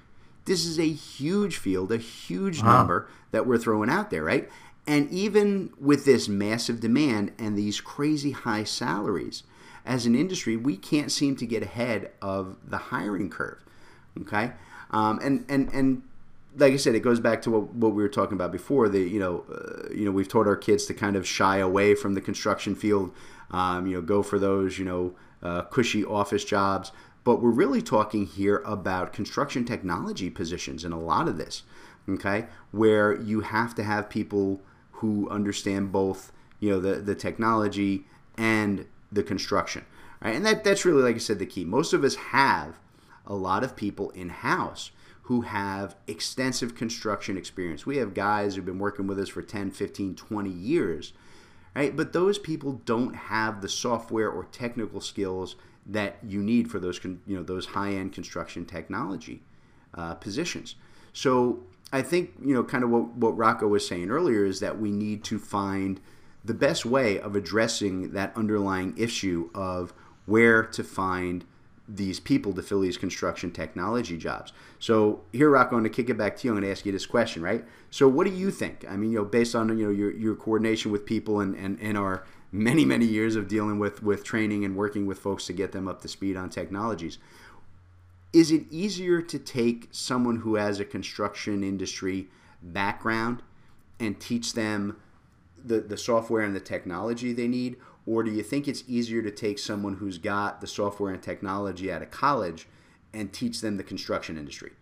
This 0.45 0.65
is 0.65 0.79
a 0.79 0.89
huge 0.89 1.57
field, 1.57 1.91
a 1.91 1.99
huge 1.99 2.63
wow. 2.63 2.79
number 2.79 3.09
that 3.33 3.47
we're 3.47 3.59
throwing 3.59 3.91
out 3.91 4.11
there, 4.11 4.23
right? 4.23 4.49
And 4.87 5.11
even 5.11 5.73
with 5.81 6.05
this 6.05 6.29
massive 6.29 6.81
demand 6.81 7.33
and 7.39 7.59
these 7.59 7.81
crazy 7.81 8.31
high 8.31 8.65
salaries, 8.65 9.43
as 9.87 10.05
an 10.05 10.15
industry, 10.15 10.57
we 10.57 10.77
can't 10.77 11.13
seem 11.13 11.37
to 11.37 11.47
get 11.47 11.63
ahead 11.63 12.11
of 12.21 12.57
the 12.69 12.77
hiring 12.77 13.31
curve. 13.31 13.63
Okay, 14.21 14.53
um, 14.91 15.21
and 15.23 15.45
and 15.49 15.73
and 15.73 16.03
like 16.57 16.73
I 16.73 16.77
said, 16.77 16.95
it 16.95 17.01
goes 17.01 17.21
back 17.21 17.43
to 17.43 17.51
what, 17.51 17.75
what 17.75 17.95
we 17.95 18.03
were 18.03 18.09
talking 18.09 18.35
about 18.35 18.51
before. 18.51 18.89
The 18.89 19.01
you 19.01 19.21
know 19.21 19.45
uh, 19.51 19.93
you 19.95 20.05
know 20.05 20.11
we've 20.11 20.29
taught 20.29 20.47
our 20.47 20.57
kids 20.57 20.87
to 20.87 20.95
kind 20.95 21.17
of 21.17 21.27
shy 21.27 21.59
away 21.59 21.95
from 21.95 22.15
the 22.15 22.21
construction 22.21 22.75
field. 22.75 23.13
Um, 23.51 23.87
you 23.87 23.95
know, 23.95 24.03
go 24.03 24.23
for 24.23 24.39
those 24.39 24.79
you 24.79 24.85
know 24.85 25.15
uh, 25.43 25.63
cushy 25.63 26.05
office 26.05 26.45
jobs. 26.45 26.93
But 27.23 27.43
we're 27.43 27.51
really 27.51 27.83
talking 27.83 28.25
here 28.25 28.63
about 28.65 29.13
construction 29.13 29.65
technology 29.65 30.31
positions 30.31 30.85
in 30.85 30.93
a 30.93 31.01
lot 31.01 31.27
of 31.27 31.39
this, 31.39 31.65
okay, 32.09 32.47
where 32.71 33.21
you 33.21 33.41
have 33.41 33.75
to 33.75 33.83
have 33.83 34.09
people 34.09 34.61
who 34.97 35.29
understand 35.31 35.93
both, 35.93 36.33
you 36.61 36.71
know, 36.71 36.81
the, 36.81 36.95
the 36.97 37.15
technology 37.15 38.05
and 38.37 38.87
the 39.11 39.23
construction, 39.23 39.85
right? 40.21 40.35
And 40.35 40.45
that, 40.47 40.65
that's 40.65 40.85
really, 40.85 41.03
like 41.03 41.17
I 41.17 41.19
said, 41.19 41.39
the 41.39 41.47
key. 41.47 41.65
Most 41.65 41.93
of 41.93 42.05
us 42.05 42.17
have 42.17 42.79
a 43.27 43.35
lot 43.35 43.65
of 43.65 43.77
people 43.77 44.11
in 44.11 44.29
house 44.29 44.91
who 45.23 45.41
have 45.43 45.97
extensive 46.07 46.75
construction 46.75 47.37
experience. 47.37 47.85
We 47.85 47.97
have 47.97 48.15
guys 48.15 48.55
who've 48.55 48.65
been 48.65 48.79
working 48.79 49.07
with 49.07 49.19
us 49.19 49.29
for 49.29 49.43
10, 49.43 49.73
15, 49.73 50.15
20 50.15 50.51
years, 50.51 51.13
right? 51.75 51.95
But 51.95 52.13
those 52.13 52.39
people 52.39 52.81
don't 52.85 53.15
have 53.15 53.61
the 53.61 53.69
software 53.69 54.31
or 54.31 54.45
technical 54.45 55.01
skills 55.01 55.57
that 55.85 56.17
you 56.27 56.43
need 56.43 56.71
for 56.71 56.81
those 56.81 57.01
you 57.05 57.21
know 57.27 57.43
those 57.43 57.67
high-end 57.67 58.13
construction 58.13 58.65
technology 58.65 59.43
uh, 59.95 60.15
positions. 60.15 60.75
So 61.13 61.61
I 61.93 62.03
think 62.03 62.33
you 62.43 62.55
know 62.55 62.65
kind 62.65 62.85
of 62.85 62.91
what 62.91 63.15
what 63.17 63.37
Rocco 63.37 63.69
was 63.69 63.87
saying 63.87 64.11
earlier 64.11 64.45
is 64.45 64.61
that 64.61 64.79
we 64.79 64.91
need 64.91 65.25
to 65.25 65.39
find 65.39 66.01
the 66.45 66.55
best 66.55 66.85
way 66.85 67.19
of 67.19 67.35
addressing 67.35 68.13
that 68.13 68.33
underlying 68.37 68.95
issue 68.97 69.51
of 69.55 69.93
where 70.27 70.63
to 70.63 70.85
find 70.85 71.45
these 71.89 72.19
people 72.19 72.53
to 72.53 72.63
fill 72.63 72.81
these 72.81 72.97
construction 72.97 73.53
technology 73.53 74.17
jobs. 74.17 74.53
So 74.79 75.23
here, 75.33 75.51
Rocco, 75.51 75.77
I'm 75.77 75.83
going 75.83 75.85
to 75.85 75.91
kick 75.91 76.11
it 76.11 76.19
back 76.19 76.37
to 76.39 76.47
you. 76.47 76.53
I'm 76.53 76.57
going 76.57 76.65
to 76.65 76.71
ask 76.71 76.85
you 76.85 76.91
this 76.91 77.07
question, 77.07 77.43
right? 77.43 77.65
So 77.91 78.09
what 78.09 78.27
do 78.27 78.33
you 78.33 78.51
think? 78.51 78.85
I 78.89 78.97
mean, 78.97 79.13
you 79.13 79.19
know, 79.19 79.25
based 79.25 79.55
on 79.55 79.69
you 79.79 79.87
know 79.87 79.93
your, 79.93 80.11
your 80.13 80.35
coordination 80.35 80.91
with 80.91 81.07
people 81.07 81.41
and, 81.41 81.55
and, 81.55 81.79
and 81.81 81.97
our 81.97 82.25
many 82.53 82.85
many 82.85 83.05
years 83.05 83.37
of 83.37 83.49
dealing 83.49 83.79
with 83.79 84.03
with 84.03 84.25
training 84.25 84.65
and 84.65 84.77
working 84.77 85.07
with 85.07 85.19
folks 85.19 85.47
to 85.47 85.53
get 85.53 85.73
them 85.73 85.87
up 85.87 86.03
to 86.03 86.09
speed 86.09 86.37
on 86.37 86.51
technologies, 86.51 87.19
is 88.33 88.51
it 88.51 88.65
easier 88.71 89.23
to 89.23 89.39
take 89.39 89.89
someone 89.91 90.37
who 90.37 90.57
has 90.57 90.81
a 90.81 90.85
construction 90.85 91.65
industry 91.65 92.29
background 92.63 93.43
and 93.99 94.21
teach 94.21 94.53
them 94.53 94.97
the, 95.63 95.81
the 95.81 95.97
software 95.97 96.43
and 96.43 96.55
the 96.55 96.61
technology 96.61 97.33
they 97.33 97.49
need? 97.49 97.77
Or 98.07 98.23
do 98.23 98.31
you 98.31 98.43
think 98.43 98.69
it's 98.69 98.85
easier 98.87 99.23
to 99.23 99.31
take 99.31 99.59
someone 99.59 99.95
who's 99.95 100.19
got 100.19 100.61
the 100.61 100.67
software 100.67 101.13
and 101.13 101.23
technology 101.23 101.91
out 101.91 102.03
of 102.03 102.11
college 102.11 102.69
and 103.13 103.33
teach 103.33 103.61
them 103.61 103.77
the 103.77 103.83
construction 103.83 104.37
industry? 104.37 104.73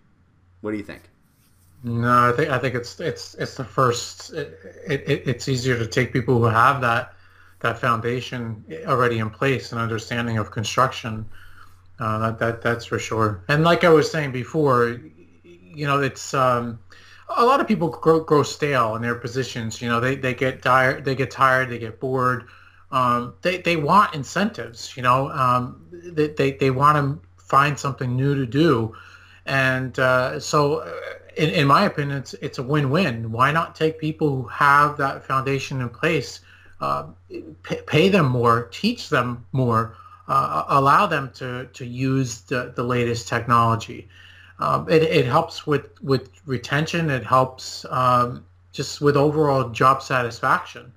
What 0.60 0.72
do 0.72 0.76
you 0.76 0.82
think? 0.82 1.10
No, 1.82 2.30
I 2.30 2.32
think 2.32 2.50
I 2.50 2.58
think 2.58 2.74
it's 2.74 2.98
it's 2.98 3.34
it's 3.34 3.56
the 3.56 3.64
first. 3.64 4.32
It, 4.32 4.58
it, 4.86 5.22
it's 5.26 5.48
easier 5.48 5.78
to 5.78 5.86
take 5.86 6.14
people 6.14 6.38
who 6.38 6.44
have 6.44 6.80
that 6.80 7.14
that 7.60 7.78
foundation 7.78 8.64
already 8.86 9.18
in 9.18 9.28
place 9.28 9.72
and 9.72 9.80
understanding 9.80 10.38
of 10.38 10.50
construction 10.50 11.26
uh, 11.98 12.18
that, 12.18 12.38
that 12.38 12.62
that's 12.62 12.84
for 12.84 12.98
sure. 12.98 13.44
And 13.48 13.64
like 13.64 13.84
I 13.84 13.88
was 13.88 14.10
saying 14.10 14.32
before, 14.32 15.00
you 15.42 15.86
know, 15.86 16.00
it's 16.00 16.34
um, 16.34 16.78
a 17.36 17.44
lot 17.44 17.60
of 17.60 17.66
people 17.66 17.88
grow, 17.88 18.20
grow 18.20 18.42
stale 18.42 18.96
in 18.96 19.02
their 19.02 19.14
positions. 19.14 19.80
You 19.80 19.88
know, 19.88 20.00
they, 20.00 20.16
they 20.16 20.34
get 20.34 20.62
tired, 20.62 21.04
they 21.04 21.14
get 21.14 21.30
tired, 21.30 21.70
they 21.70 21.78
get 21.78 22.00
bored. 22.00 22.44
Um, 22.90 23.34
they 23.42 23.58
they 23.58 23.76
want 23.76 24.14
incentives. 24.14 24.96
You 24.96 25.02
know, 25.02 25.28
um, 25.30 25.84
they, 25.92 26.28
they 26.28 26.52
they 26.52 26.70
want 26.70 26.96
to 26.96 27.42
find 27.42 27.78
something 27.78 28.14
new 28.16 28.34
to 28.34 28.46
do, 28.46 28.94
and 29.46 29.98
uh, 29.98 30.40
so. 30.40 30.80
Uh, 30.80 30.92
in, 31.36 31.50
in 31.50 31.66
my 31.66 31.84
opinion, 31.84 32.18
it's, 32.18 32.34
it's 32.34 32.58
a 32.58 32.62
win-win. 32.62 33.32
Why 33.32 33.50
not 33.50 33.74
take 33.74 33.98
people 33.98 34.30
who 34.30 34.46
have 34.46 34.96
that 34.98 35.24
foundation 35.24 35.80
in 35.80 35.88
place, 35.88 36.38
uh, 36.80 37.06
pay, 37.64 37.82
pay 37.88 38.08
them 38.08 38.26
more, 38.26 38.68
teach 38.70 39.08
them 39.08 39.44
more, 39.50 39.96
uh, 40.28 40.64
allow 40.68 41.06
them 41.06 41.30
to, 41.34 41.66
to 41.72 41.84
use 41.84 42.42
the, 42.42 42.72
the 42.76 42.82
latest 42.82 43.28
technology. 43.28 44.08
Um, 44.58 44.88
it, 44.88 45.02
it 45.02 45.26
helps 45.26 45.66
with, 45.66 46.02
with 46.02 46.30
retention. 46.46 47.10
It 47.10 47.24
helps 47.24 47.84
um, 47.90 48.44
just 48.72 49.00
with 49.00 49.16
overall 49.16 49.70
job 49.70 50.02
satisfaction. 50.02 50.92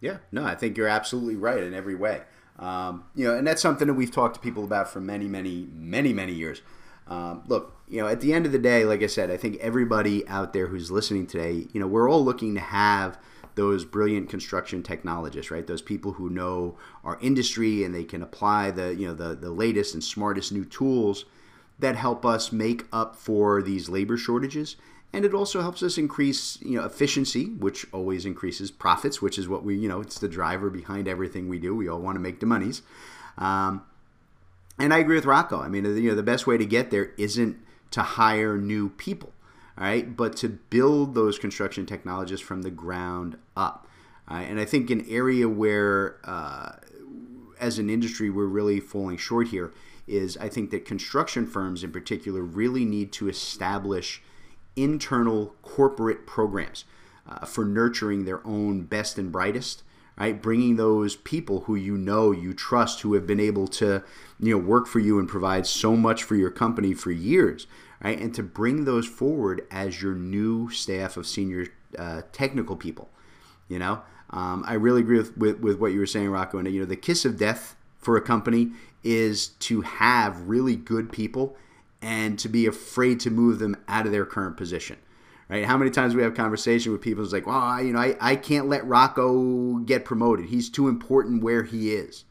Yeah, 0.00 0.18
no, 0.32 0.44
I 0.44 0.54
think 0.54 0.76
you're 0.76 0.88
absolutely 0.88 1.36
right 1.36 1.62
in 1.62 1.74
every 1.74 1.94
way. 1.94 2.22
Um, 2.58 3.04
you 3.14 3.26
know, 3.26 3.36
and 3.36 3.46
that's 3.46 3.62
something 3.62 3.88
that 3.88 3.94
we've 3.94 4.12
talked 4.12 4.34
to 4.34 4.40
people 4.40 4.64
about 4.64 4.88
for 4.88 5.00
many, 5.00 5.26
many, 5.26 5.68
many, 5.72 6.12
many 6.12 6.32
years. 6.32 6.62
Um, 7.08 7.42
look, 7.46 7.76
you 7.88 8.00
know, 8.00 8.08
at 8.08 8.20
the 8.20 8.32
end 8.32 8.46
of 8.46 8.52
the 8.52 8.58
day, 8.58 8.84
like 8.84 9.02
I 9.02 9.06
said, 9.06 9.30
I 9.30 9.36
think 9.36 9.56
everybody 9.60 10.26
out 10.28 10.52
there 10.52 10.66
who's 10.66 10.90
listening 10.90 11.26
today, 11.26 11.66
you 11.72 11.80
know, 11.80 11.86
we're 11.86 12.10
all 12.10 12.24
looking 12.24 12.54
to 12.54 12.60
have– 12.60 13.18
those 13.54 13.84
brilliant 13.84 14.28
construction 14.28 14.82
technologists, 14.82 15.50
right? 15.50 15.66
Those 15.66 15.82
people 15.82 16.12
who 16.12 16.28
know 16.28 16.76
our 17.04 17.18
industry 17.20 17.84
and 17.84 17.94
they 17.94 18.04
can 18.04 18.22
apply 18.22 18.70
the 18.70 18.94
you 18.94 19.06
know 19.06 19.14
the 19.14 19.34
the 19.34 19.50
latest 19.50 19.94
and 19.94 20.02
smartest 20.02 20.52
new 20.52 20.64
tools 20.64 21.24
that 21.78 21.96
help 21.96 22.24
us 22.24 22.52
make 22.52 22.86
up 22.92 23.16
for 23.16 23.62
these 23.62 23.88
labor 23.88 24.16
shortages. 24.16 24.76
And 25.12 25.24
it 25.24 25.32
also 25.32 25.60
helps 25.60 25.82
us 25.82 25.96
increase, 25.96 26.58
you 26.60 26.76
know, 26.76 26.84
efficiency, 26.84 27.46
which 27.46 27.86
always 27.92 28.26
increases 28.26 28.72
profits, 28.72 29.22
which 29.22 29.38
is 29.38 29.48
what 29.48 29.64
we, 29.64 29.76
you 29.76 29.88
know, 29.88 30.00
it's 30.00 30.18
the 30.18 30.28
driver 30.28 30.70
behind 30.70 31.06
everything 31.06 31.48
we 31.48 31.60
do. 31.60 31.74
We 31.74 31.88
all 31.88 32.00
want 32.00 32.16
to 32.16 32.20
make 32.20 32.40
the 32.40 32.46
monies. 32.46 32.82
Um, 33.38 33.84
and 34.76 34.92
I 34.92 34.98
agree 34.98 35.14
with 35.14 35.24
Rocco. 35.24 35.60
I 35.60 35.68
mean, 35.68 35.84
you 35.84 36.10
know, 36.10 36.16
the 36.16 36.24
best 36.24 36.48
way 36.48 36.58
to 36.58 36.66
get 36.66 36.90
there 36.90 37.12
isn't 37.16 37.58
to 37.92 38.02
hire 38.02 38.58
new 38.58 38.88
people 38.88 39.32
all 39.76 39.84
right, 39.84 40.16
but 40.16 40.36
to 40.36 40.48
build 40.48 41.14
those 41.14 41.38
construction 41.38 41.84
technologists 41.84 42.46
from 42.46 42.62
the 42.62 42.70
ground 42.70 43.36
up. 43.56 43.86
Right? 44.30 44.42
And 44.42 44.60
I 44.60 44.64
think 44.64 44.90
an 44.90 45.04
area 45.08 45.48
where, 45.48 46.18
uh, 46.24 46.72
as 47.60 47.78
an 47.78 47.90
industry, 47.90 48.30
we're 48.30 48.46
really 48.46 48.80
falling 48.80 49.16
short 49.16 49.48
here 49.48 49.72
is 50.06 50.36
I 50.38 50.48
think 50.48 50.70
that 50.70 50.84
construction 50.84 51.46
firms 51.46 51.82
in 51.82 51.90
particular 51.90 52.42
really 52.42 52.84
need 52.84 53.12
to 53.12 53.28
establish 53.28 54.22
internal 54.76 55.54
corporate 55.62 56.26
programs 56.26 56.84
uh, 57.28 57.46
for 57.46 57.64
nurturing 57.64 58.24
their 58.24 58.46
own 58.46 58.82
best 58.82 59.18
and 59.18 59.30
brightest 59.32 59.82
right 60.18 60.42
bringing 60.42 60.76
those 60.76 61.16
people 61.16 61.60
who 61.60 61.74
you 61.76 61.96
know 61.96 62.32
you 62.32 62.52
trust 62.52 63.00
who 63.00 63.14
have 63.14 63.26
been 63.26 63.40
able 63.40 63.68
to 63.68 64.02
you 64.40 64.50
know 64.50 64.58
work 64.58 64.86
for 64.86 64.98
you 64.98 65.18
and 65.18 65.28
provide 65.28 65.64
so 65.64 65.96
much 65.96 66.24
for 66.24 66.34
your 66.34 66.50
company 66.50 66.92
for 66.92 67.12
years 67.12 67.66
right? 68.04 68.20
And 68.20 68.32
to 68.34 68.42
bring 68.42 68.84
those 68.84 69.06
forward 69.06 69.66
as 69.70 70.02
your 70.02 70.14
new 70.14 70.70
staff 70.70 71.16
of 71.16 71.26
senior 71.26 71.68
uh, 71.98 72.22
technical 72.32 72.76
people, 72.76 73.08
you 73.68 73.78
know. 73.78 74.02
Um, 74.30 74.64
I 74.66 74.74
really 74.74 75.00
agree 75.00 75.18
with, 75.18 75.36
with, 75.36 75.60
with, 75.60 75.78
what 75.78 75.92
you 75.92 76.00
were 76.00 76.06
saying, 76.06 76.28
Rocco. 76.28 76.58
And 76.58 76.72
you 76.72 76.80
know, 76.80 76.86
the 76.86 76.96
kiss 76.96 77.24
of 77.24 77.38
death 77.38 77.76
for 77.98 78.16
a 78.16 78.20
company 78.20 78.72
is 79.04 79.48
to 79.48 79.82
have 79.82 80.40
really 80.40 80.74
good 80.74 81.12
people 81.12 81.56
and 82.02 82.38
to 82.38 82.48
be 82.48 82.66
afraid 82.66 83.20
to 83.20 83.30
move 83.30 83.58
them 83.58 83.76
out 83.86 84.06
of 84.06 84.12
their 84.12 84.26
current 84.26 84.56
position. 84.56 84.96
Right? 85.48 85.64
How 85.64 85.76
many 85.76 85.90
times 85.90 86.14
we 86.14 86.22
have 86.22 86.34
conversation 86.34 86.90
with 86.90 87.02
people 87.02 87.22
who's 87.22 87.32
like, 87.32 87.46
well, 87.46 87.58
I, 87.58 87.82
you 87.82 87.92
know, 87.92 87.98
I, 87.98 88.16
I 88.20 88.36
can't 88.36 88.68
let 88.68 88.86
Rocco 88.86 89.76
get 89.78 90.04
promoted. 90.04 90.46
He's 90.46 90.70
too 90.70 90.88
important 90.88 91.42
where 91.42 91.62
he 91.62 91.92
is. 91.92 92.24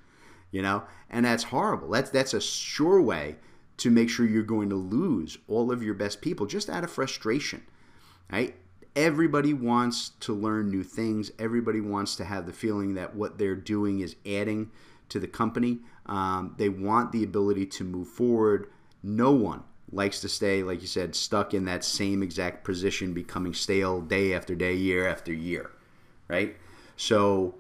You 0.52 0.62
know, 0.62 0.84
and 1.10 1.26
that's 1.26 1.46
horrible. 1.46 1.90
That's 1.90 2.12
that's 2.12 2.34
a 2.36 2.42
sure 2.42 3.02
way 3.02 3.38
to 3.78 3.90
make 3.90 4.10
sure 4.10 4.26
you're 4.26 4.44
going 4.44 4.70
to 4.70 4.76
lose 4.76 5.38
all 5.48 5.72
of 5.72 5.82
your 5.82 5.96
best 5.96 6.22
people 6.22 6.46
just 6.46 6.70
out 6.70 6.84
of 6.84 6.92
frustration, 6.92 7.64
right? 8.32 8.56
Everybody 8.96 9.54
wants 9.54 10.10
to 10.22 10.34
learn 10.34 10.70
new 10.70 10.84
things. 10.84 11.32
Everybody 11.40 11.82
wants 11.82 12.16
to 12.18 12.26
have 12.26 12.46
the 12.46 12.54
feeling 12.54 12.94
that 12.94 13.16
what 13.16 13.38
they're 13.38 13.56
doing 13.56 14.00
is 14.02 14.16
adding 14.26 14.70
to 15.10 15.20
the 15.20 15.28
company. 15.28 15.80
Um, 16.06 16.56
they 16.58 16.70
want 16.70 17.12
the 17.12 17.24
ability 17.24 17.66
to 17.68 17.84
move 17.84 18.08
forward. 18.08 18.70
No 19.02 19.32
one 19.32 19.64
likes 19.92 20.20
to 20.22 20.30
stay, 20.30 20.64
like 20.64 20.82
you 20.82 20.88
said, 20.88 21.16
stuck 21.16 21.54
in 21.54 21.66
that 21.66 21.84
same 21.84 22.24
exact 22.24 22.64
position, 22.64 23.14
becoming 23.14 23.54
stale 23.54 24.02
day 24.02 24.34
after 24.34 24.56
day, 24.56 24.74
year 24.74 25.08
after 25.08 25.32
year, 25.34 25.72
right? 26.28 26.56
So, 26.98 27.56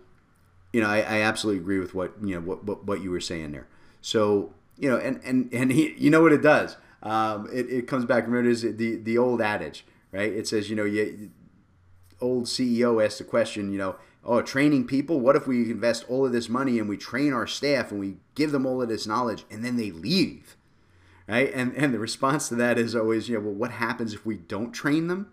you 0.71 0.81
know, 0.81 0.89
I, 0.89 0.97
I 0.97 1.21
absolutely 1.21 1.61
agree 1.61 1.79
with 1.79 1.93
what 1.93 2.13
you 2.21 2.35
know 2.35 2.41
what, 2.41 2.63
what, 2.63 2.85
what 2.85 3.01
you 3.01 3.11
were 3.11 3.21
saying 3.21 3.51
there. 3.51 3.67
So 4.01 4.53
you 4.77 4.89
know, 4.89 4.97
and 4.97 5.21
and 5.23 5.53
and 5.53 5.71
he, 5.71 5.93
you 5.97 6.09
know 6.09 6.21
what 6.21 6.33
it 6.33 6.41
does. 6.41 6.77
Um, 7.01 7.49
it, 7.51 7.69
it 7.69 7.87
comes 7.87 8.05
back. 8.05 8.25
Remember, 8.25 8.49
is 8.49 8.61
the 8.61 8.95
the 8.97 9.17
old 9.17 9.41
adage, 9.41 9.85
right? 10.13 10.31
It 10.31 10.47
says, 10.47 10.69
you 10.69 10.75
know, 10.75 10.85
you, 10.85 11.31
old 12.21 12.45
CEO 12.45 13.03
asked 13.03 13.17
the 13.17 13.23
question, 13.25 13.71
you 13.71 13.77
know, 13.77 13.95
oh, 14.23 14.41
training 14.41 14.87
people. 14.87 15.19
What 15.19 15.35
if 15.35 15.47
we 15.47 15.69
invest 15.69 16.05
all 16.07 16.25
of 16.25 16.31
this 16.31 16.47
money 16.47 16.79
and 16.79 16.87
we 16.87 16.95
train 16.95 17.33
our 17.33 17.47
staff 17.47 17.91
and 17.91 17.99
we 17.99 18.17
give 18.35 18.51
them 18.51 18.65
all 18.65 18.81
of 18.81 18.87
this 18.87 19.07
knowledge 19.07 19.43
and 19.51 19.65
then 19.65 19.75
they 19.75 19.91
leave, 19.91 20.55
right? 21.27 21.51
And 21.53 21.75
and 21.75 21.93
the 21.93 21.99
response 21.99 22.47
to 22.49 22.55
that 22.55 22.77
is 22.77 22.95
always, 22.95 23.27
you 23.27 23.35
know, 23.35 23.41
well, 23.41 23.55
what 23.55 23.71
happens 23.71 24.13
if 24.13 24.25
we 24.25 24.37
don't 24.37 24.71
train 24.71 25.07
them 25.07 25.31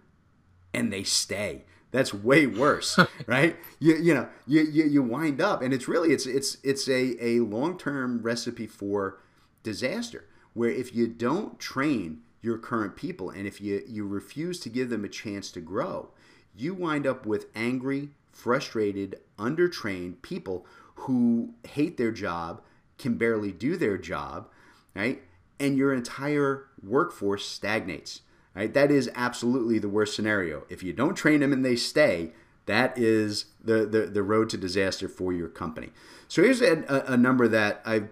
and 0.74 0.92
they 0.92 1.04
stay? 1.04 1.64
That's 1.92 2.14
way 2.14 2.46
worse, 2.46 2.98
right? 3.26 3.56
You, 3.80 3.96
you 3.96 4.14
know, 4.14 4.28
you, 4.46 4.62
you, 4.62 4.84
you 4.84 5.02
wind 5.02 5.40
up, 5.40 5.60
and 5.60 5.74
it's 5.74 5.88
really 5.88 6.12
it's 6.12 6.26
it's 6.26 6.56
it's 6.62 6.88
a, 6.88 7.16
a 7.24 7.40
long 7.40 7.78
term 7.78 8.22
recipe 8.22 8.66
for 8.66 9.18
disaster 9.62 10.24
where 10.54 10.70
if 10.70 10.94
you 10.94 11.06
don't 11.06 11.58
train 11.58 12.22
your 12.40 12.58
current 12.58 12.96
people 12.96 13.30
and 13.30 13.46
if 13.46 13.60
you, 13.60 13.82
you 13.86 14.06
refuse 14.06 14.60
to 14.60 14.68
give 14.68 14.90
them 14.90 15.04
a 15.04 15.08
chance 15.08 15.50
to 15.52 15.60
grow, 15.60 16.10
you 16.54 16.74
wind 16.74 17.06
up 17.06 17.26
with 17.26 17.46
angry, 17.54 18.10
frustrated, 18.32 19.20
undertrained 19.38 20.22
people 20.22 20.66
who 20.94 21.54
hate 21.66 21.96
their 21.96 22.10
job, 22.10 22.62
can 22.98 23.14
barely 23.14 23.52
do 23.52 23.76
their 23.76 23.96
job, 23.96 24.48
right? 24.94 25.22
And 25.58 25.76
your 25.76 25.92
entire 25.92 26.66
workforce 26.82 27.46
stagnates, 27.46 28.22
right? 28.54 28.72
That 28.72 28.90
is 28.90 29.10
absolutely 29.14 29.78
the 29.78 29.88
worst 29.88 30.14
scenario. 30.14 30.64
If 30.68 30.82
you 30.82 30.92
don't 30.92 31.14
train 31.14 31.40
them 31.40 31.52
and 31.52 31.64
they 31.64 31.76
stay, 31.76 32.32
that 32.66 32.96
is 32.96 33.46
the, 33.62 33.86
the, 33.86 34.02
the 34.02 34.22
road 34.22 34.50
to 34.50 34.56
disaster 34.56 35.08
for 35.08 35.32
your 35.32 35.48
company. 35.48 35.90
So 36.28 36.42
here's 36.42 36.60
a, 36.60 36.84
a 37.06 37.16
number 37.16 37.48
that 37.48 37.82
I've 37.84 38.10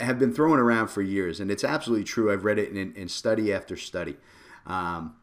have 0.00 0.18
been 0.18 0.32
thrown 0.32 0.58
around 0.58 0.88
for 0.88 1.02
years, 1.02 1.40
and 1.40 1.50
it's 1.50 1.64
absolutely 1.64 2.04
true. 2.04 2.32
I've 2.32 2.44
read 2.44 2.58
it 2.58 2.70
in, 2.70 2.94
in 2.94 3.08
study 3.08 3.52
after 3.52 3.76
study. 3.76 4.16
Um, 4.66 5.16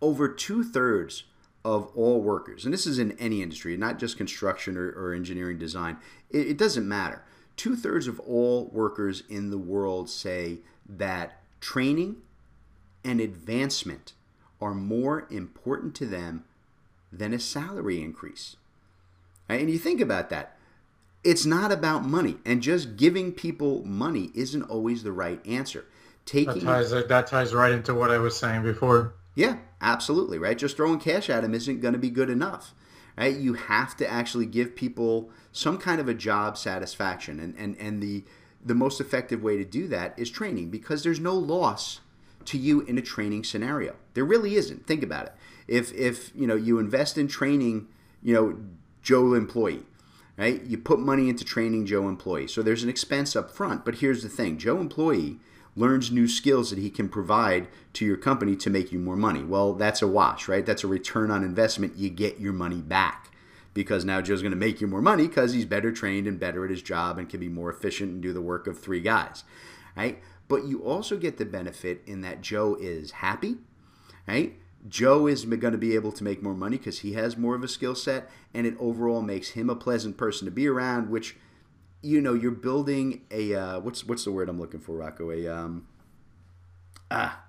over 0.00 0.28
two 0.28 0.62
thirds 0.64 1.24
of 1.64 1.90
all 1.96 2.20
workers, 2.20 2.64
and 2.64 2.72
this 2.72 2.86
is 2.86 2.98
in 2.98 3.12
any 3.18 3.42
industry, 3.42 3.76
not 3.76 3.98
just 3.98 4.16
construction 4.16 4.76
or, 4.76 4.90
or 4.90 5.14
engineering 5.14 5.58
design, 5.58 5.96
it, 6.30 6.48
it 6.48 6.58
doesn't 6.58 6.88
matter. 6.88 7.24
Two 7.56 7.74
thirds 7.74 8.06
of 8.06 8.20
all 8.20 8.66
workers 8.72 9.22
in 9.28 9.50
the 9.50 9.58
world 9.58 10.10
say 10.10 10.58
that 10.88 11.40
training 11.60 12.16
and 13.04 13.20
advancement 13.20 14.12
are 14.60 14.74
more 14.74 15.26
important 15.30 15.94
to 15.94 16.06
them 16.06 16.44
than 17.12 17.32
a 17.32 17.38
salary 17.38 18.02
increase. 18.02 18.56
And 19.48 19.70
you 19.70 19.78
think 19.78 20.00
about 20.00 20.28
that. 20.30 20.55
It's 21.26 21.44
not 21.44 21.72
about 21.72 22.04
money, 22.04 22.36
and 22.44 22.62
just 22.62 22.96
giving 22.96 23.32
people 23.32 23.84
money 23.84 24.30
isn't 24.34 24.62
always 24.62 25.02
the 25.02 25.10
right 25.10 25.44
answer. 25.44 25.84
Taking 26.24 26.60
that 26.60 26.88
ties, 26.88 26.90
that 26.90 27.26
ties 27.26 27.52
right 27.52 27.72
into 27.72 27.94
what 27.94 28.12
I 28.12 28.18
was 28.18 28.36
saying 28.36 28.62
before. 28.62 29.14
Yeah, 29.34 29.58
absolutely, 29.80 30.38
right? 30.38 30.56
Just 30.56 30.76
throwing 30.76 31.00
cash 31.00 31.28
at 31.28 31.42
them 31.42 31.52
isn't 31.52 31.80
going 31.80 31.94
to 31.94 31.98
be 31.98 32.10
good 32.10 32.30
enough, 32.30 32.74
right? 33.18 33.36
You 33.36 33.54
have 33.54 33.96
to 33.96 34.08
actually 34.08 34.46
give 34.46 34.76
people 34.76 35.30
some 35.50 35.78
kind 35.78 36.00
of 36.00 36.08
a 36.08 36.14
job 36.14 36.56
satisfaction, 36.56 37.40
and 37.40 37.56
and 37.58 37.76
and 37.78 38.00
the 38.00 38.22
the 38.64 38.76
most 38.76 39.00
effective 39.00 39.42
way 39.42 39.56
to 39.56 39.64
do 39.64 39.88
that 39.88 40.16
is 40.16 40.30
training 40.30 40.70
because 40.70 41.02
there's 41.02 41.20
no 41.20 41.34
loss 41.34 42.02
to 42.44 42.56
you 42.56 42.82
in 42.82 42.98
a 42.98 43.02
training 43.02 43.42
scenario. 43.42 43.96
There 44.14 44.24
really 44.24 44.54
isn't. 44.54 44.86
Think 44.86 45.02
about 45.02 45.26
it. 45.26 45.34
If 45.66 45.92
if 45.92 46.30
you 46.36 46.46
know 46.46 46.54
you 46.54 46.78
invest 46.78 47.18
in 47.18 47.26
training, 47.26 47.88
you 48.22 48.32
know 48.32 48.58
Joe 49.02 49.34
employee, 49.34 49.86
right? 50.36 50.62
You 50.64 50.78
put 50.78 50.98
money 50.98 51.28
into 51.28 51.44
training 51.44 51.86
Joe 51.86 52.08
employee. 52.08 52.48
So 52.48 52.62
there's 52.62 52.82
an 52.82 52.88
expense 52.88 53.34
up 53.34 53.50
front. 53.50 53.84
But 53.84 53.96
here's 53.96 54.22
the 54.22 54.28
thing 54.28 54.58
Joe 54.58 54.78
employee 54.78 55.38
learns 55.74 56.10
new 56.10 56.26
skills 56.26 56.70
that 56.70 56.78
he 56.78 56.90
can 56.90 57.08
provide 57.08 57.68
to 57.92 58.04
your 58.04 58.16
company 58.16 58.56
to 58.56 58.70
make 58.70 58.92
you 58.92 58.98
more 58.98 59.16
money. 59.16 59.44
Well, 59.44 59.74
that's 59.74 60.02
a 60.02 60.08
wash, 60.08 60.48
right? 60.48 60.64
That's 60.64 60.84
a 60.84 60.88
return 60.88 61.30
on 61.30 61.44
investment. 61.44 61.96
You 61.96 62.08
get 62.08 62.40
your 62.40 62.54
money 62.54 62.80
back 62.80 63.30
because 63.74 64.04
now 64.04 64.22
Joe's 64.22 64.40
going 64.40 64.52
to 64.52 64.56
make 64.56 64.80
you 64.80 64.86
more 64.86 65.02
money 65.02 65.28
because 65.28 65.52
he's 65.52 65.66
better 65.66 65.92
trained 65.92 66.26
and 66.26 66.40
better 66.40 66.64
at 66.64 66.70
his 66.70 66.80
job 66.80 67.18
and 67.18 67.28
can 67.28 67.40
be 67.40 67.48
more 67.48 67.70
efficient 67.70 68.10
and 68.10 68.22
do 68.22 68.32
the 68.32 68.40
work 68.40 68.66
of 68.66 68.78
three 68.78 69.00
guys, 69.00 69.44
right? 69.94 70.18
But 70.48 70.64
you 70.64 70.82
also 70.82 71.18
get 71.18 71.36
the 71.36 71.44
benefit 71.44 72.02
in 72.06 72.22
that 72.22 72.40
Joe 72.40 72.76
is 72.80 73.10
happy, 73.10 73.58
right? 74.26 74.56
Joe 74.88 75.26
is 75.26 75.44
going 75.44 75.72
to 75.72 75.78
be 75.78 75.94
able 75.94 76.12
to 76.12 76.24
make 76.24 76.42
more 76.42 76.54
money 76.54 76.76
because 76.76 77.00
he 77.00 77.14
has 77.14 77.36
more 77.36 77.54
of 77.54 77.62
a 77.62 77.68
skill 77.68 77.94
set, 77.94 78.30
and 78.54 78.66
it 78.66 78.74
overall 78.78 79.22
makes 79.22 79.50
him 79.50 79.70
a 79.70 79.76
pleasant 79.76 80.16
person 80.16 80.44
to 80.44 80.50
be 80.50 80.68
around. 80.68 81.10
Which, 81.10 81.36
you 82.02 82.20
know, 82.20 82.34
you're 82.34 82.50
building 82.50 83.22
a 83.30 83.54
uh, 83.54 83.80
what's 83.80 84.04
what's 84.04 84.24
the 84.24 84.32
word 84.32 84.48
I'm 84.48 84.60
looking 84.60 84.80
for, 84.80 84.96
Rocco? 84.96 85.30
A 85.30 85.48
um, 85.48 85.88
ah, 87.10 87.42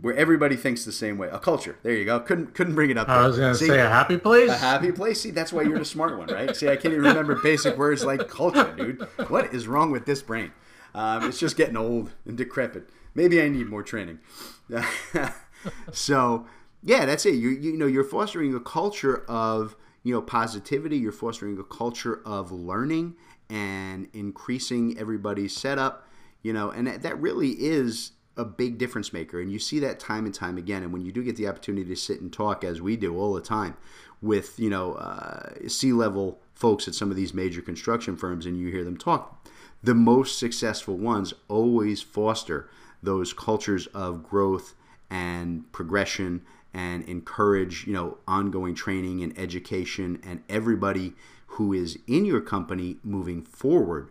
where 0.00 0.14
everybody 0.14 0.56
thinks 0.56 0.84
the 0.84 0.92
same 0.92 1.18
way. 1.18 1.28
A 1.28 1.38
culture. 1.38 1.78
There 1.82 1.92
you 1.92 2.04
go. 2.04 2.20
Couldn't 2.20 2.54
couldn't 2.54 2.74
bring 2.74 2.90
it 2.90 2.98
up. 2.98 3.08
I 3.08 3.26
was 3.26 3.38
going 3.38 3.52
to 3.52 3.58
say 3.58 3.78
a 3.78 3.88
happy 3.88 4.16
place. 4.16 4.50
A 4.50 4.56
happy 4.56 4.92
place. 4.92 5.20
See, 5.20 5.30
that's 5.30 5.52
why 5.52 5.62
you're 5.62 5.80
a 5.80 5.84
smart 5.84 6.18
one, 6.18 6.28
right? 6.28 6.54
See, 6.56 6.68
I 6.68 6.76
can't 6.76 6.94
even 6.94 7.04
remember 7.04 7.38
basic 7.42 7.76
words 7.76 8.04
like 8.04 8.28
culture, 8.28 8.74
dude. 8.76 9.06
What 9.28 9.54
is 9.54 9.66
wrong 9.68 9.90
with 9.90 10.06
this 10.06 10.22
brain? 10.22 10.52
Um, 10.94 11.28
it's 11.28 11.38
just 11.38 11.56
getting 11.56 11.76
old 11.76 12.10
and 12.26 12.36
decrepit. 12.36 12.88
Maybe 13.14 13.40
I 13.40 13.48
need 13.48 13.68
more 13.68 13.82
training. 13.82 14.20
so 15.92 16.46
yeah, 16.82 17.04
that's 17.06 17.26
it. 17.26 17.34
You 17.34 17.50
you 17.50 17.76
know 17.76 17.86
you're 17.86 18.04
fostering 18.04 18.54
a 18.54 18.60
culture 18.60 19.24
of 19.28 19.76
you 20.02 20.14
know 20.14 20.22
positivity. 20.22 20.96
You're 20.96 21.12
fostering 21.12 21.58
a 21.58 21.64
culture 21.64 22.20
of 22.24 22.50
learning 22.52 23.16
and 23.48 24.08
increasing 24.12 24.98
everybody's 24.98 25.56
setup. 25.56 26.06
You 26.42 26.54
know, 26.54 26.70
and 26.70 26.86
that, 26.86 27.02
that 27.02 27.20
really 27.20 27.50
is 27.50 28.12
a 28.36 28.44
big 28.44 28.78
difference 28.78 29.12
maker. 29.12 29.40
And 29.40 29.52
you 29.52 29.58
see 29.58 29.78
that 29.80 30.00
time 30.00 30.24
and 30.24 30.34
time 30.34 30.56
again. 30.56 30.82
And 30.82 30.90
when 30.92 31.02
you 31.02 31.12
do 31.12 31.22
get 31.22 31.36
the 31.36 31.48
opportunity 31.48 31.86
to 31.86 31.96
sit 31.96 32.22
and 32.22 32.32
talk, 32.32 32.64
as 32.64 32.80
we 32.80 32.96
do 32.96 33.18
all 33.18 33.34
the 33.34 33.42
time, 33.42 33.76
with 34.22 34.58
you 34.58 34.70
know 34.70 34.94
uh, 34.94 35.50
C-level 35.68 36.40
folks 36.54 36.88
at 36.88 36.94
some 36.94 37.10
of 37.10 37.16
these 37.16 37.34
major 37.34 37.60
construction 37.60 38.16
firms, 38.16 38.46
and 38.46 38.58
you 38.58 38.68
hear 38.68 38.84
them 38.84 38.96
talk, 38.96 39.46
the 39.82 39.94
most 39.94 40.38
successful 40.38 40.96
ones 40.96 41.34
always 41.48 42.02
foster 42.02 42.68
those 43.02 43.32
cultures 43.32 43.86
of 43.88 44.22
growth 44.22 44.74
and 45.10 45.70
progression 45.72 46.42
and 46.72 47.02
encourage 47.08 47.86
you 47.86 47.92
know 47.92 48.18
ongoing 48.28 48.74
training 48.74 49.22
and 49.22 49.36
education 49.38 50.20
and 50.22 50.42
everybody 50.48 51.14
who 51.54 51.72
is 51.72 51.98
in 52.06 52.24
your 52.24 52.40
company 52.40 52.96
moving 53.02 53.42
forward 53.42 54.08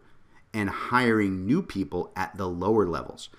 and 0.53 0.69
hiring 0.69 1.45
new 1.45 1.61
people 1.61 2.11
at 2.15 2.35
the 2.37 2.47
lower 2.47 2.85
levels. 2.85 3.29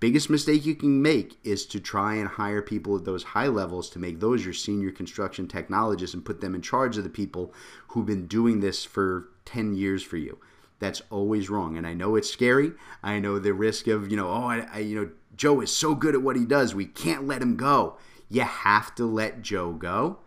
Biggest 0.00 0.30
mistake 0.30 0.64
you 0.64 0.76
can 0.76 1.02
make 1.02 1.38
is 1.42 1.66
to 1.66 1.80
try 1.80 2.14
and 2.14 2.28
hire 2.28 2.62
people 2.62 2.96
at 2.96 3.04
those 3.04 3.24
high 3.24 3.48
levels 3.48 3.90
to 3.90 3.98
make 3.98 4.20
those 4.20 4.44
your 4.44 4.54
senior 4.54 4.92
construction 4.92 5.48
technologists 5.48 6.14
and 6.14 6.24
put 6.24 6.40
them 6.40 6.54
in 6.54 6.62
charge 6.62 6.96
of 6.96 7.04
the 7.04 7.10
people 7.10 7.52
who've 7.88 8.06
been 8.06 8.26
doing 8.28 8.60
this 8.60 8.84
for 8.84 9.28
10 9.44 9.74
years 9.74 10.02
for 10.02 10.16
you. 10.16 10.38
That's 10.78 11.02
always 11.10 11.50
wrong 11.50 11.76
and 11.76 11.84
i 11.86 11.94
know 11.94 12.14
it's 12.14 12.30
scary. 12.30 12.72
I 13.02 13.18
know 13.18 13.40
the 13.40 13.52
risk 13.52 13.88
of 13.88 14.10
you 14.10 14.16
know 14.16 14.28
oh 14.28 14.44
I, 14.44 14.68
I 14.72 14.78
you 14.78 15.00
know 15.00 15.10
Joe 15.38 15.60
is 15.60 15.74
so 15.74 15.94
good 15.94 16.14
at 16.14 16.22
what 16.22 16.36
he 16.36 16.44
does, 16.44 16.74
we 16.74 16.84
can't 16.84 17.26
let 17.26 17.40
him 17.40 17.56
go. 17.56 17.96
You 18.28 18.42
have 18.42 18.94
to 18.96 19.06
let 19.06 19.40
Joe 19.40 19.72
go, 19.72 20.18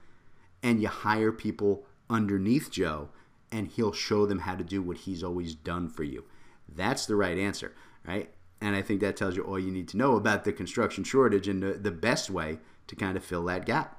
and 0.64 0.82
you 0.82 0.88
hire 0.88 1.32
people 1.32 1.86
underneath 2.10 2.72
Joe, 2.72 3.10
and 3.52 3.68
he'll 3.68 3.92
show 3.92 4.26
them 4.26 4.40
how 4.40 4.56
to 4.56 4.64
do 4.64 4.82
what 4.82 5.00
he's 5.00 5.22
always 5.22 5.54
done 5.54 5.90
for 5.90 6.04
you. 6.04 6.24
That's 6.68 7.06
the 7.06 7.18
right 7.18 7.38
answer, 7.38 7.76
right? 8.08 8.32
And 8.62 8.76
I 8.76 8.82
think 8.82 9.02
that 9.02 9.18
tells 9.18 9.36
you 9.36 9.44
all 9.44 9.60
you 9.60 9.72
need 9.72 9.90
to 9.90 9.98
know 9.98 10.16
about 10.16 10.46
the 10.46 10.54
construction 10.54 11.04
shortage 11.04 11.48
and 11.48 11.62
the, 11.62 11.74
the 11.74 11.92
best 11.92 12.30
way 12.30 12.60
to 12.88 12.96
kind 12.96 13.18
of 13.18 13.24
fill 13.24 13.44
that 13.46 13.66
gap. 13.66 13.98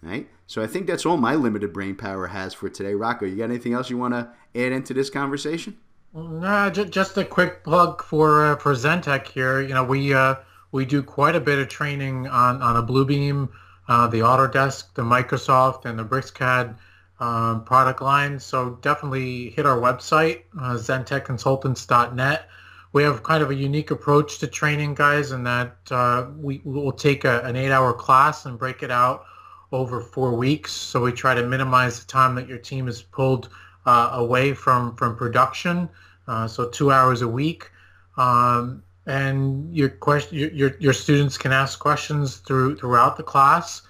Right? 0.00 0.28
So 0.46 0.62
I 0.62 0.68
think 0.68 0.86
that's 0.86 1.04
all 1.04 1.16
my 1.16 1.34
limited 1.34 1.72
brain 1.72 1.96
power 1.96 2.28
has 2.28 2.54
for 2.54 2.68
today. 2.68 2.94
Rocco, 2.94 3.26
you 3.26 3.34
got 3.34 3.44
anything 3.44 3.72
else 3.72 3.90
you 3.90 3.98
want 3.98 4.14
to 4.14 4.30
add 4.54 4.70
into 4.70 4.94
this 4.94 5.10
conversation? 5.10 5.76
Nah, 6.14 6.70
just 6.70 7.18
a 7.18 7.24
quick 7.24 7.62
plug 7.64 8.02
for 8.02 8.52
uh, 8.52 8.56
for 8.56 8.72
Zentek 8.72 9.28
here. 9.28 9.60
You 9.60 9.74
know, 9.74 9.84
we 9.84 10.14
uh, 10.14 10.36
we 10.72 10.86
do 10.86 11.02
quite 11.02 11.36
a 11.36 11.40
bit 11.40 11.58
of 11.58 11.68
training 11.68 12.26
on 12.26 12.62
on 12.62 12.76
a 12.76 12.82
Bluebeam, 12.82 13.50
uh, 13.88 14.06
the 14.06 14.20
Autodesk, 14.20 14.94
the 14.94 15.02
Microsoft, 15.02 15.84
and 15.84 15.98
the 15.98 16.04
BricsCAD 16.04 16.76
um, 17.20 17.62
product 17.64 18.00
line. 18.00 18.40
So 18.40 18.78
definitely 18.80 19.50
hit 19.50 19.66
our 19.66 19.76
website, 19.76 20.44
uh, 20.58 20.74
zentekconsultants.net. 20.74 22.48
We 22.94 23.02
have 23.02 23.22
kind 23.22 23.42
of 23.42 23.50
a 23.50 23.54
unique 23.54 23.90
approach 23.90 24.38
to 24.38 24.46
training, 24.46 24.94
guys, 24.94 25.32
in 25.32 25.42
that 25.44 25.76
uh, 25.90 26.28
we 26.38 26.62
will 26.64 26.92
take 26.92 27.24
a, 27.24 27.42
an 27.42 27.54
eight-hour 27.54 27.92
class 27.92 28.46
and 28.46 28.58
break 28.58 28.82
it 28.82 28.90
out 28.90 29.26
over 29.72 30.00
four 30.00 30.32
weeks. 30.32 30.72
So 30.72 31.02
we 31.02 31.12
try 31.12 31.34
to 31.34 31.46
minimize 31.46 32.00
the 32.00 32.06
time 32.06 32.34
that 32.36 32.48
your 32.48 32.56
team 32.56 32.88
is 32.88 33.02
pulled 33.02 33.50
uh, 33.86 34.10
away 34.12 34.54
from 34.54 34.94
from 34.96 35.16
production, 35.16 35.88
uh, 36.26 36.46
so 36.46 36.68
two 36.68 36.90
hours 36.90 37.22
a 37.22 37.28
week. 37.28 37.70
Um, 38.16 38.82
and 39.06 39.74
your 39.74 39.88
question, 39.88 40.36
your, 40.36 40.76
your 40.78 40.92
students 40.92 41.38
can 41.38 41.52
ask 41.52 41.78
questions 41.78 42.36
through 42.36 42.76
throughout 42.76 43.16
the 43.16 43.22
class, 43.22 43.82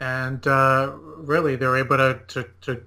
and 0.00 0.46
uh, 0.46 0.92
really 1.16 1.56
they're 1.56 1.76
able 1.76 1.96
to 1.96 2.20
to 2.28 2.48
to, 2.60 2.82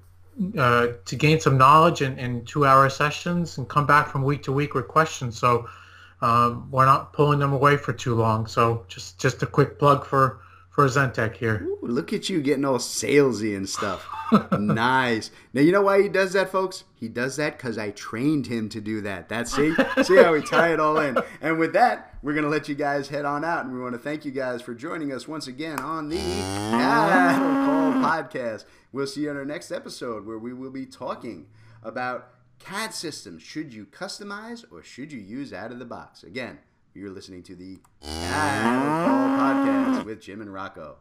uh, 0.60 0.88
to 1.06 1.16
gain 1.16 1.40
some 1.40 1.58
knowledge 1.58 2.02
in, 2.02 2.20
in 2.20 2.46
two-hour 2.46 2.90
sessions 2.90 3.58
and 3.58 3.68
come 3.68 3.88
back 3.88 4.08
from 4.08 4.24
week 4.24 4.44
to 4.44 4.52
week 4.52 4.76
with 4.76 4.88
questions. 4.88 5.38
So 5.38 5.68
um, 6.22 6.70
we're 6.70 6.86
not 6.86 7.14
pulling 7.14 7.40
them 7.40 7.54
away 7.54 7.78
for 7.78 7.94
too 7.94 8.14
long. 8.14 8.46
So 8.46 8.86
just 8.88 9.20
just 9.20 9.42
a 9.42 9.48
quick 9.48 9.80
plug 9.80 10.06
for 10.06 10.42
for 10.80 10.86
Zentek 10.86 11.36
here. 11.36 11.68
Ooh, 11.68 11.80
look 11.82 12.14
at 12.14 12.30
you 12.30 12.42
getting 12.42 12.64
all 12.64 12.78
salesy 12.78 13.54
and 13.54 13.68
stuff. 13.68 14.08
nice. 14.58 15.30
Now 15.52 15.60
you 15.60 15.74
know 15.74 15.82
why 15.82 16.02
he 16.02 16.08
does 16.08 16.32
that, 16.32 16.50
folks? 16.50 16.86
He 16.96 17.10
does 17.10 17.36
that 17.36 17.58
because 17.58 17.78
I 17.78 17.92
trained 17.92 18.48
him 18.48 18.70
to 18.70 18.80
do 18.80 19.02
that. 19.02 19.28
That's 19.28 19.54
see, 19.54 19.76
see 20.04 20.16
how 20.16 20.32
we 20.32 20.42
tie 20.42 20.72
it 20.72 20.80
all 20.80 20.98
in. 21.00 21.18
And 21.42 21.60
with 21.60 21.74
that, 21.74 22.14
we're 22.24 22.34
gonna 22.34 22.48
let 22.48 22.70
you 22.70 22.76
guys 22.76 23.10
head 23.10 23.26
on 23.26 23.44
out, 23.44 23.66
and 23.66 23.74
we 23.74 23.82
want 23.82 23.92
to 23.92 24.00
thank 24.00 24.24
you 24.24 24.32
guys 24.32 24.62
for 24.62 24.74
joining 24.74 25.12
us 25.12 25.28
once 25.28 25.48
again 25.48 25.82
on 25.82 26.08
the 26.08 26.16
Cattle 26.16 28.02
podcast. 28.02 28.64
We'll 28.94 29.06
see 29.06 29.24
you 29.24 29.32
on 29.32 29.36
our 29.36 29.44
next 29.44 29.72
episode 29.72 30.26
where 30.26 30.40
we 30.40 30.54
will 30.54 30.72
be 30.72 30.86
talking 30.86 31.48
about 31.84 32.30
CAD 32.60 32.94
systems. 32.94 33.44
Should 33.44 33.74
you 33.74 33.86
customize 33.86 34.64
or 34.72 34.82
should 34.82 35.12
you 35.12 35.20
use 35.20 35.52
out 35.52 35.74
of 35.74 35.80
the 35.80 35.86
box? 35.86 36.24
Again, 36.24 36.60
you're 36.94 37.10
listening 37.10 37.44
to 37.44 37.56
the 37.56 37.80
Cattle 38.02 39.08
Call 39.08 39.28
Podcast 39.38 40.06
with 40.06 40.22
Jim 40.22 40.42
and 40.42 40.52
Rocco. 40.52 40.98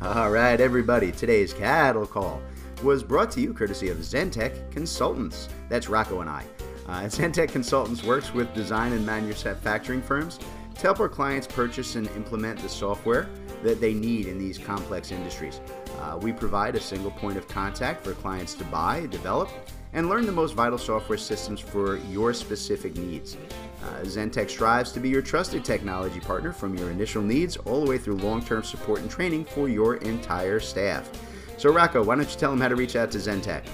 All 0.00 0.30
right, 0.30 0.60
everybody, 0.60 1.12
today's 1.12 1.52
Cattle 1.52 2.06
Call 2.06 2.40
was 2.82 3.02
brought 3.02 3.30
to 3.32 3.40
you 3.40 3.52
courtesy 3.52 3.88
of 3.88 3.98
Zentek 3.98 4.70
Consultants. 4.72 5.48
That's 5.68 5.88
Rocco 5.88 6.20
and 6.20 6.30
I. 6.30 6.44
Uh, 6.86 7.02
Zentek 7.02 7.50
Consultants 7.50 8.02
works 8.02 8.32
with 8.32 8.52
design 8.54 8.92
and 8.92 9.04
manufacturing 9.04 10.02
firms 10.02 10.38
to 10.74 10.80
help 10.80 11.00
our 11.00 11.08
clients 11.08 11.46
purchase 11.46 11.96
and 11.96 12.08
implement 12.08 12.60
the 12.60 12.68
software 12.68 13.28
that 13.62 13.80
they 13.80 13.94
need 13.94 14.26
in 14.26 14.38
these 14.38 14.58
complex 14.58 15.12
industries. 15.12 15.60
Uh, 16.00 16.18
we 16.20 16.32
provide 16.32 16.74
a 16.74 16.80
single 16.80 17.12
point 17.12 17.36
of 17.36 17.46
contact 17.46 18.04
for 18.04 18.12
clients 18.14 18.54
to 18.54 18.64
buy, 18.64 19.06
develop, 19.06 19.48
and 19.92 20.08
learn 20.08 20.26
the 20.26 20.32
most 20.32 20.54
vital 20.54 20.78
software 20.78 21.18
systems 21.18 21.60
for 21.60 21.98
your 22.10 22.32
specific 22.32 22.96
needs. 22.96 23.36
Uh, 23.82 24.00
Zentek 24.02 24.48
strives 24.48 24.92
to 24.92 25.00
be 25.00 25.08
your 25.08 25.22
trusted 25.22 25.64
technology 25.64 26.20
partner 26.20 26.52
from 26.52 26.76
your 26.76 26.90
initial 26.90 27.22
needs 27.22 27.56
all 27.56 27.84
the 27.84 27.90
way 27.90 27.98
through 27.98 28.16
long 28.16 28.44
term 28.44 28.62
support 28.62 29.00
and 29.00 29.10
training 29.10 29.44
for 29.44 29.68
your 29.68 29.96
entire 29.96 30.60
staff. 30.60 31.10
So, 31.58 31.72
Rocco, 31.72 32.02
why 32.02 32.16
don't 32.16 32.28
you 32.28 32.38
tell 32.38 32.50
them 32.50 32.60
how 32.60 32.68
to 32.68 32.76
reach 32.76 32.96
out 32.96 33.10
to 33.12 33.18
Zentek? 33.18 33.64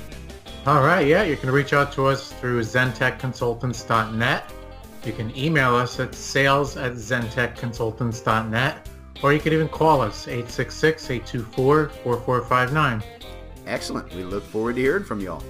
All 0.67 0.83
right, 0.83 1.07
yeah, 1.07 1.23
you 1.23 1.37
can 1.37 1.51
reach 1.51 1.73
out 1.73 1.93
to 1.93 2.07
us 2.07 2.33
through 2.33 2.63
zentekconsultants.net. 2.63 4.53
You 5.05 5.13
can 5.13 5.37
email 5.37 5.75
us 5.75 6.01
at 6.01 6.15
sales 6.15 6.77
at 6.77 6.93
zentekconsultants.net, 6.93 8.89
or 9.23 9.33
you 9.33 9.41
can 9.41 9.53
even 9.53 9.69
call 9.69 10.01
us 10.01 10.27
866-824-4459. 10.27 13.05
Excellent. 13.67 14.15
We 14.15 14.25
look 14.25 14.45
forward 14.45 14.77
to 14.77 14.83
hearing 14.83 15.05
from 15.05 15.21
y'all. 15.21 15.43